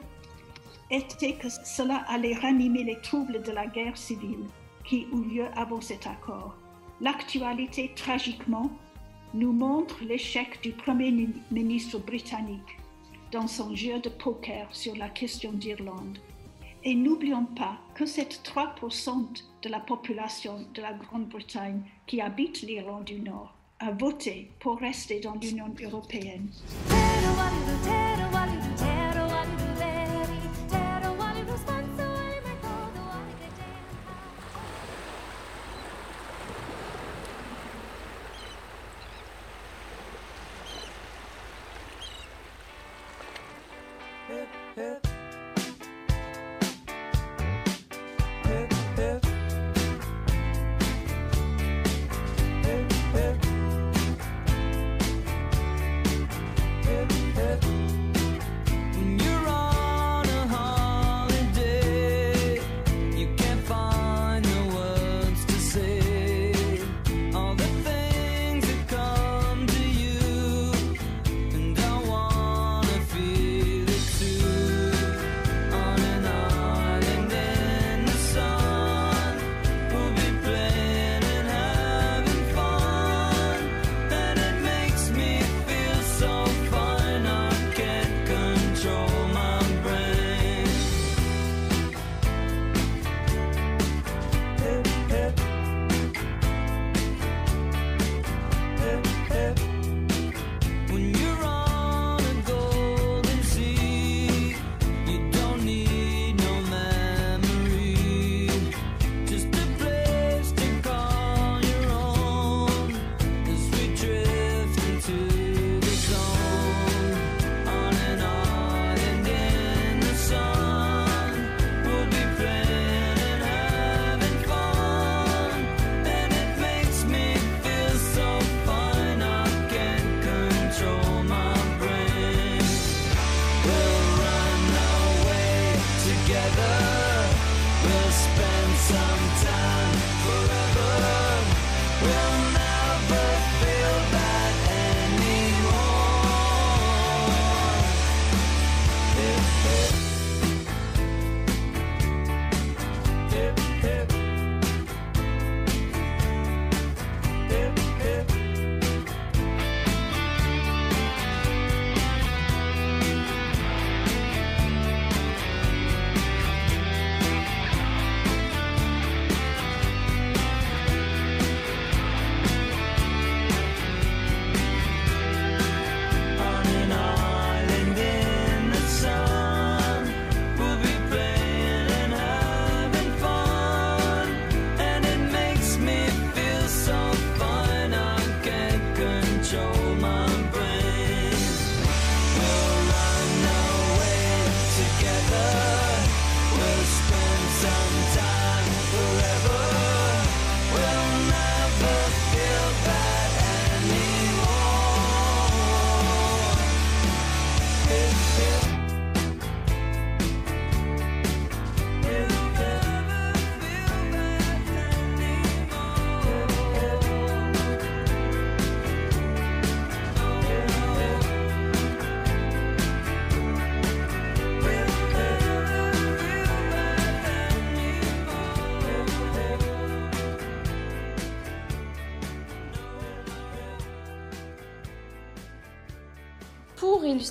[0.91, 4.45] était que cela allait ranimer les troubles de la guerre civile
[4.83, 6.57] qui eut lieu avant cet accord.
[6.99, 8.69] L'actualité, tragiquement,
[9.33, 12.77] nous montre l'échec du Premier ministre britannique
[13.31, 16.19] dans son jeu de poker sur la question d'Irlande.
[16.83, 19.25] Et n'oublions pas que c'est 3%
[19.61, 25.19] de la population de la Grande-Bretagne qui habite l'Irlande du Nord a voté pour rester
[25.19, 26.47] dans l'Union européenne.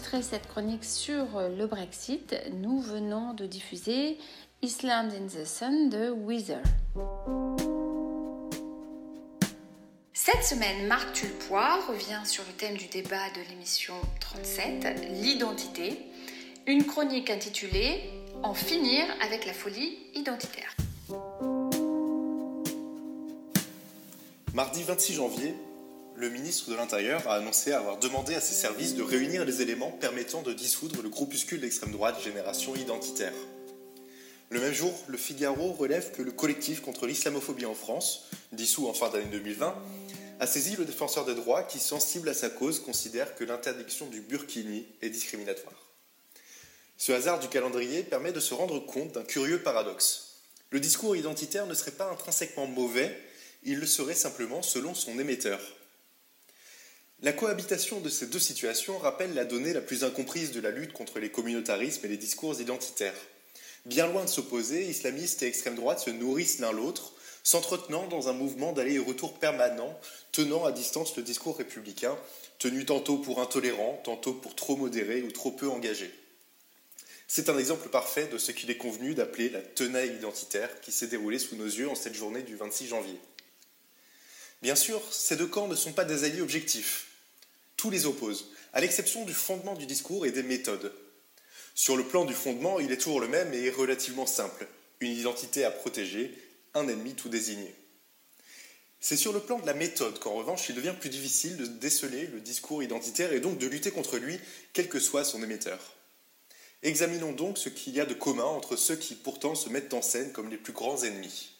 [0.05, 1.27] Pour illustrer cette chronique sur
[1.57, 4.19] le Brexit, nous venons de diffuser
[4.61, 6.61] Island in the Sun de Weezer.
[10.13, 15.99] Cette semaine, Marc Tulpois revient sur le thème du débat de l'émission 37, l'identité,
[16.67, 18.01] une chronique intitulée
[18.43, 20.75] En finir avec la folie identitaire.
[24.53, 25.55] Mardi 26 janvier,
[26.17, 29.91] le ministre de l'Intérieur a annoncé avoir demandé à ses services de réunir les éléments
[29.91, 33.33] permettant de dissoudre le groupuscule d'extrême droite Génération Identitaire.
[34.51, 38.95] Le même jour, le Figaro relève que le collectif contre l'islamophobie en France, dissous en
[38.95, 39.75] fin d'année 2020,
[40.39, 44.21] a saisi le défenseur des droits qui, sensible à sa cause, considère que l'interdiction du
[44.21, 45.91] burkini est discriminatoire.
[46.97, 50.43] Ce hasard du calendrier permet de se rendre compte d'un curieux paradoxe.
[50.71, 53.19] Le discours identitaire ne serait pas intrinsèquement mauvais,
[53.65, 55.61] il le serait simplement selon son émetteur.
[57.25, 60.93] La cohabitation de ces deux situations rappelle la donnée la plus incomprise de la lutte
[60.93, 63.17] contre les communautarismes et les discours identitaires.
[63.87, 68.35] Bien loin de s'opposer, islamistes et extrême droite se nourrissent l'un l'autre, s'entretenant dans un
[68.35, 69.99] mouvement d'aller et retour permanent,
[70.33, 72.15] tenant à distance le discours républicain,
[72.59, 76.13] tenu tantôt pour intolérant, tantôt pour trop modéré ou trop peu engagé.
[77.27, 81.07] C'est un exemple parfait de ce qu'il est convenu d'appeler la tenaille identitaire qui s'est
[81.07, 83.19] déroulée sous nos yeux en cette journée du 26 janvier.
[84.61, 87.07] Bien sûr, ces deux camps ne sont pas des alliés objectifs
[87.85, 90.91] tous les opposent, à l'exception du fondement du discours et des méthodes.
[91.75, 94.67] Sur le plan du fondement, il est toujours le même et relativement simple.
[95.01, 96.35] Une identité à protéger,
[96.73, 97.75] un ennemi tout désigné.
[99.01, 102.27] C'est sur le plan de la méthode qu'en revanche il devient plus difficile de déceler
[102.29, 104.41] le discours identitaire et donc de lutter contre lui,
[104.73, 105.79] quel que soit son émetteur.
[106.83, 110.01] Examinons donc ce qu'il y a de commun entre ceux qui pourtant se mettent en
[110.01, 111.54] scène comme les plus grands ennemis.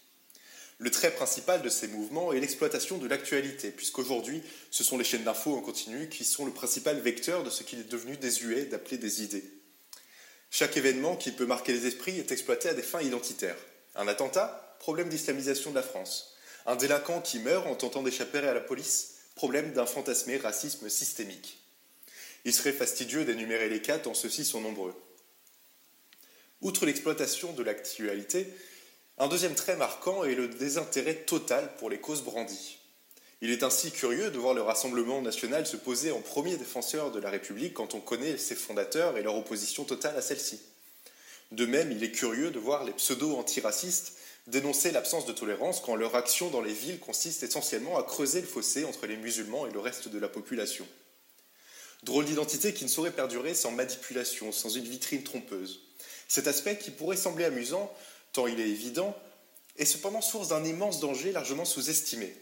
[0.79, 5.25] Le trait principal de ces mouvements est l'exploitation de l'actualité, puisqu'aujourd'hui, ce sont les chaînes
[5.25, 8.99] d'infos en continu qui sont le principal vecteur de ce qu'il est devenu désuet d'appeler
[8.99, 9.45] des idées.
[10.51, 13.57] Chaque événement qui peut marquer les esprits est exploité à des fins identitaires.
[13.95, 16.37] Un attentat, problème d'islamisation de la France.
[16.67, 21.59] Un délinquant qui meurt en tentant d'échapper à la police, problème d'un fantasmé racisme systémique.
[22.45, 24.95] Il serait fastidieux d'énumérer les cas tant ceux-ci sont nombreux.
[26.61, 28.47] Outre l'exploitation de l'actualité,
[29.19, 32.79] un deuxième trait marquant est le désintérêt total pour les causes brandies.
[33.41, 37.21] Il est ainsi curieux de voir le Rassemblement national se poser en premier défenseur de
[37.21, 40.61] la République quand on connaît ses fondateurs et leur opposition totale à celle-ci.
[41.53, 44.15] De même, il est curieux de voir les pseudo-antiracistes
[44.47, 48.47] dénoncer l'absence de tolérance quand leur action dans les villes consiste essentiellement à creuser le
[48.47, 50.87] fossé entre les musulmans et le reste de la population.
[52.03, 55.81] Drôle d'identité qui ne saurait perdurer sans manipulation, sans une vitrine trompeuse.
[56.29, 57.91] Cet aspect qui pourrait sembler amusant
[58.35, 59.17] tant il est évident,
[59.77, 62.37] est cependant source d'un immense danger largement sous-estimé.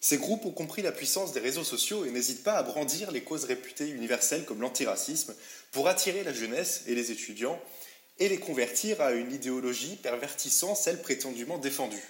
[0.00, 3.22] Ces groupes ont compris la puissance des réseaux sociaux et n'hésitent pas à brandir les
[3.22, 5.34] causes réputées universelles comme l'antiracisme
[5.72, 7.60] pour attirer la jeunesse et les étudiants
[8.20, 12.02] et les convertir à une idéologie pervertissant celle prétendument défendue.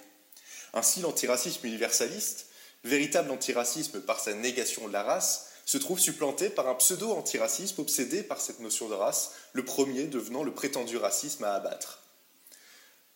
[0.73, 2.47] Ainsi, l'antiracisme universaliste,
[2.83, 8.23] véritable antiracisme par sa négation de la race, se trouve supplanté par un pseudo-antiracisme obsédé
[8.23, 12.01] par cette notion de race, le premier devenant le prétendu racisme à abattre.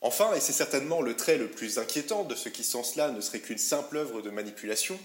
[0.06, 3.22] Enfin, et c'est certainement le trait le plus inquiétant de ce qui sans cela ne
[3.22, 5.00] serait qu'une simple œuvre de manipulation,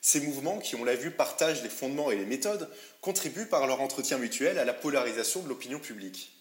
[0.00, 2.70] ces mouvements qui, on l'a vu, partagent les fondements et les méthodes,
[3.02, 6.32] contribuent par leur entretien mutuel à la polarisation de l'opinion publique.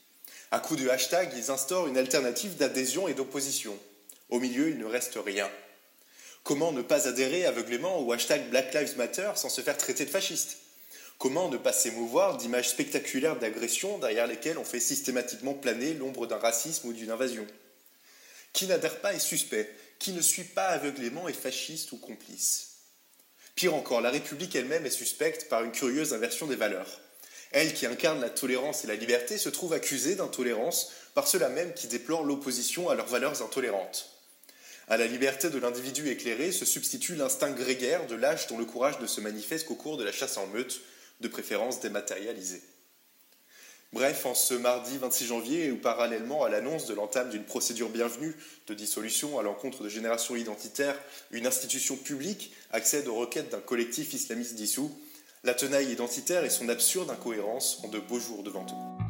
[0.52, 3.78] À coup de hashtag, ils instaurent une alternative d'adhésion et d'opposition.
[4.30, 5.50] Au milieu, il ne reste rien.
[6.44, 10.10] Comment ne pas adhérer aveuglément au hashtag Black Lives Matter sans se faire traiter de
[10.10, 10.60] fasciste?
[11.18, 16.38] Comment ne pas s'émouvoir d'images spectaculaires d'agressions derrière lesquelles on fait systématiquement planer l'ombre d'un
[16.38, 17.46] racisme ou d'une invasion?
[18.54, 22.68] Qui n'adhère pas est suspect, qui ne suit pas aveuglément est fasciste ou complice.
[23.56, 27.02] Pire encore, la République elle-même est suspecte par une curieuse inversion des valeurs.
[27.52, 31.74] Elle qui incarne la tolérance et la liberté se trouve accusée d'intolérance par ceux-là même
[31.74, 34.12] qui déplorent l'opposition à leurs valeurs intolérantes.
[34.90, 39.00] À la liberté de l'individu éclairé se substitue l'instinct grégaire de l'âge dont le courage
[39.00, 40.82] ne se manifeste qu'au cours de la chasse en meute,
[41.20, 42.62] de préférence dématérialisée.
[43.98, 48.36] Bref, en ce mardi 26 janvier, ou parallèlement à l'annonce de l'entame d'une procédure bienvenue
[48.68, 50.94] de dissolution à l'encontre de Génération Identitaire,
[51.32, 54.92] une institution publique accède aux requêtes d'un collectif islamiste dissous,
[55.44, 59.07] la tenaille identitaire et son absurde incohérence ont de beaux jours devant eux.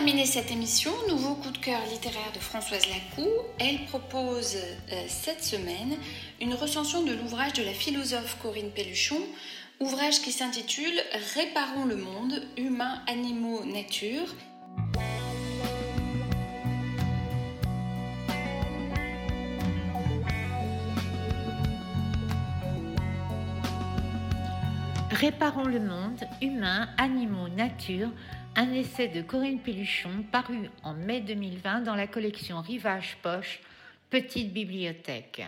[0.00, 3.28] terminer cette émission, nouveau coup de cœur littéraire de Françoise Lacou.
[3.58, 5.94] Elle propose euh, cette semaine
[6.40, 9.20] une recension de l'ouvrage de la philosophe Corinne Pelluchon,
[9.78, 10.98] ouvrage qui s'intitule
[11.34, 14.34] Réparons le monde, humains, animaux, nature.
[25.10, 28.08] Réparons le monde, humains, animaux, nature
[28.56, 33.60] un essai de Corinne Pelluchon paru en mai 2020 dans la collection Rivage Poche,
[34.10, 35.42] Petite Bibliothèque.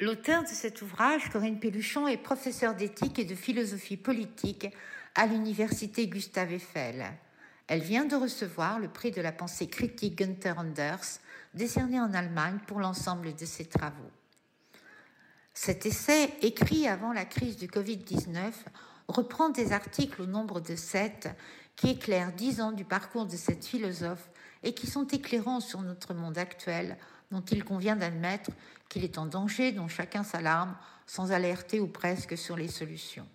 [0.00, 4.68] L'auteur de cet ouvrage, Corinne Pelluchon, est professeure d'éthique et de philosophie politique
[5.14, 7.04] à l'université Gustave Eiffel.
[7.66, 11.20] Elle vient de recevoir le prix de la pensée critique Günther Anders,
[11.54, 14.10] décerné en Allemagne pour l'ensemble de ses travaux.
[15.52, 18.52] Cet essai, écrit avant la crise du Covid-19,
[19.08, 21.28] reprend des articles au nombre de sept
[21.76, 24.30] qui éclairent dix ans du parcours de cette philosophe
[24.62, 26.96] et qui sont éclairants sur notre monde actuel,
[27.30, 28.50] dont il convient d'admettre
[28.88, 30.76] qu'il est en danger, dont chacun s'alarme,
[31.06, 33.28] sans alerter ou presque sur les solutions.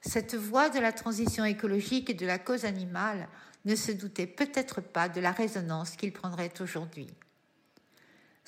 [0.00, 3.28] Cette voie de la transition écologique et de la cause animale
[3.64, 7.08] ne se doutait peut-être pas de la résonance qu'il prendrait aujourd'hui.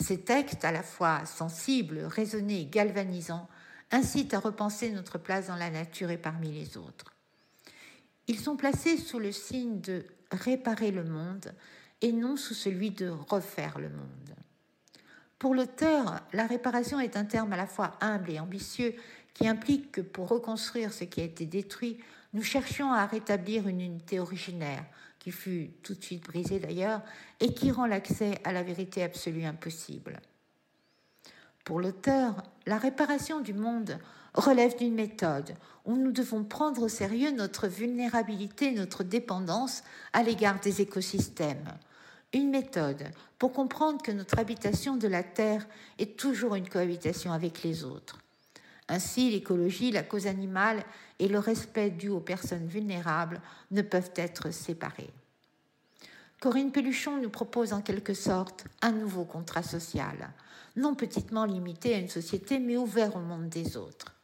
[0.01, 3.49] Ces textes, à la fois sensibles, raisonnés galvanisants,
[3.91, 7.15] incitent à repenser notre place dans la nature et parmi les autres.
[8.27, 11.55] Ils sont placés sous le signe de réparer le monde
[12.03, 14.35] et non sous celui de refaire le monde.
[15.39, 18.95] Pour l'auteur, la réparation est un terme à la fois humble et ambitieux
[19.35, 21.99] qui implique que pour reconstruire ce qui a été détruit,
[22.33, 24.85] nous cherchions à rétablir une unité originaire,
[25.19, 27.03] qui fut tout de suite brisée d'ailleurs,
[27.41, 30.21] et qui rend l'accès à la vérité absolue impossible.
[31.69, 33.99] Pour l'auteur, la réparation du monde
[34.33, 35.55] relève d'une méthode
[35.85, 39.83] où nous devons prendre au sérieux notre vulnérabilité, notre dépendance
[40.15, 41.69] à l'égard des écosystèmes.
[42.33, 43.05] Une méthode
[43.39, 45.67] pour comprendre que notre habitation de la Terre
[45.99, 48.19] est toujours une cohabitation avec les autres.
[48.89, 50.83] Ainsi, l'écologie, la cause animale
[51.19, 53.43] et le respect dû aux personnes vulnérables
[53.73, 55.11] ne peuvent être séparés.
[56.41, 60.31] Corinne Pelluchon nous propose en quelque sorte un nouveau contrat social,
[60.77, 64.15] non petitement limité à une société, mais ouvert au monde des autres.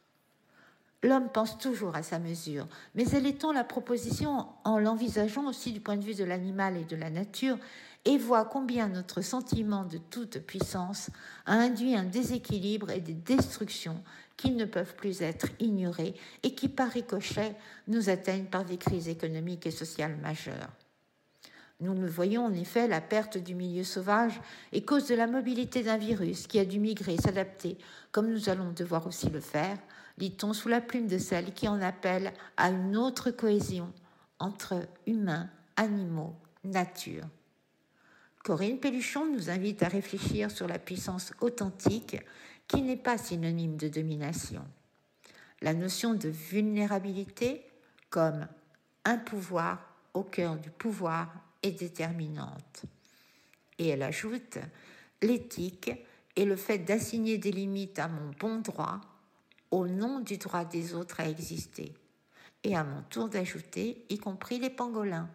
[1.03, 5.81] L'homme pense toujours à sa mesure, mais elle étend la proposition en l'envisageant aussi du
[5.81, 7.57] point de vue de l'animal et de la nature
[8.05, 11.09] et voit combien notre sentiment de toute puissance
[11.45, 14.01] a induit un déséquilibre et des destructions
[14.37, 17.55] qui ne peuvent plus être ignorés et qui, par ricochet,
[17.89, 20.71] nous atteignent par des crises économiques et sociales majeures.
[21.81, 24.39] Nous voyons en effet, la perte du milieu sauvage
[24.71, 27.77] est cause de la mobilité d'un virus qui a dû migrer, s'adapter,
[28.11, 29.77] comme nous allons devoir aussi le faire,
[30.17, 33.91] lit-on sous la plume de celle qui en appelle à une autre cohésion
[34.39, 37.25] entre humains, animaux, nature.
[38.43, 42.17] Corinne Pelluchon nous invite à réfléchir sur la puissance authentique
[42.67, 44.63] qui n'est pas synonyme de domination.
[45.61, 47.65] La notion de vulnérabilité
[48.09, 48.47] comme
[49.03, 52.83] un pouvoir au cœur du pouvoir déterminante.
[53.77, 54.57] Et elle ajoute,
[55.21, 55.91] l'éthique
[56.35, 59.01] est le fait d'assigner des limites à mon bon droit
[59.71, 61.93] au nom du droit des autres à exister.
[62.63, 65.29] Et à mon tour d'ajouter, y compris les pangolins.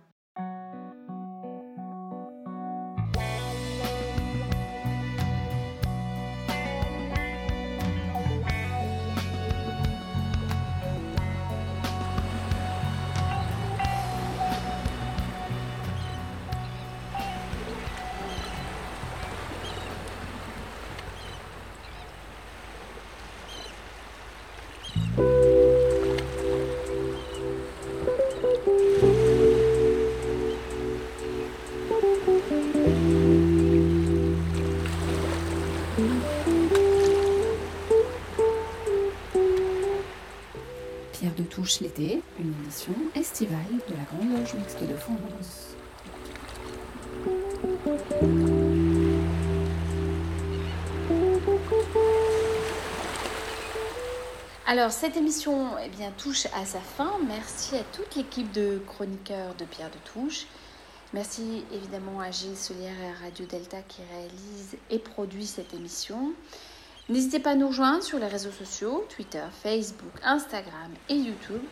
[41.78, 45.76] L'été, une édition estivale de la Grande Loge Mixte de France.
[54.66, 57.12] Alors cette émission eh bien, touche à sa fin.
[57.28, 60.46] Merci à toute l'équipe de chroniqueurs de Pierre de Touche.
[61.12, 66.34] Merci évidemment à Gilles Solière et à Radio Delta qui réalise et produit cette émission.
[67.10, 71.62] N'hésitez pas à nous rejoindre sur les réseaux sociaux, Twitter, Facebook, Instagram et YouTube.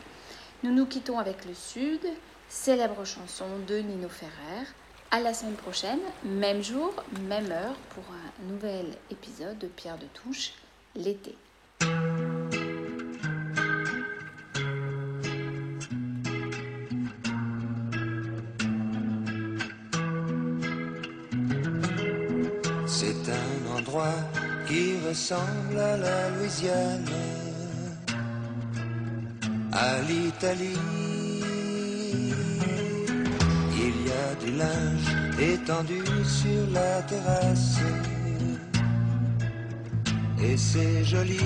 [0.64, 2.00] Nous nous quittons avec le Sud,
[2.48, 4.66] célèbre chanson de Nino Ferrer.
[5.12, 6.92] À la semaine prochaine, même jour,
[7.28, 10.54] même heure, pour un nouvel épisode de Pierre de Touche,
[10.96, 11.36] l'été.
[25.32, 27.04] À la Louisiane,
[29.72, 30.78] à l'Italie.
[33.74, 37.78] Il y a du linge étendu sur la terrasse,
[40.40, 41.40] et c'est joli.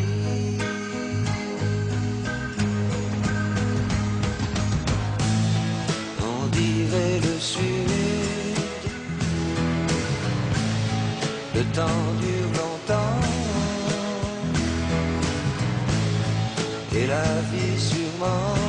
[18.25, 18.62] Oh.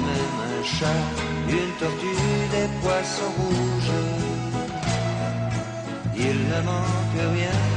[0.00, 1.02] ramène un chat,
[1.48, 2.06] une tortue,
[2.52, 3.96] des poissons rouges.
[6.16, 7.69] Il ne manque rien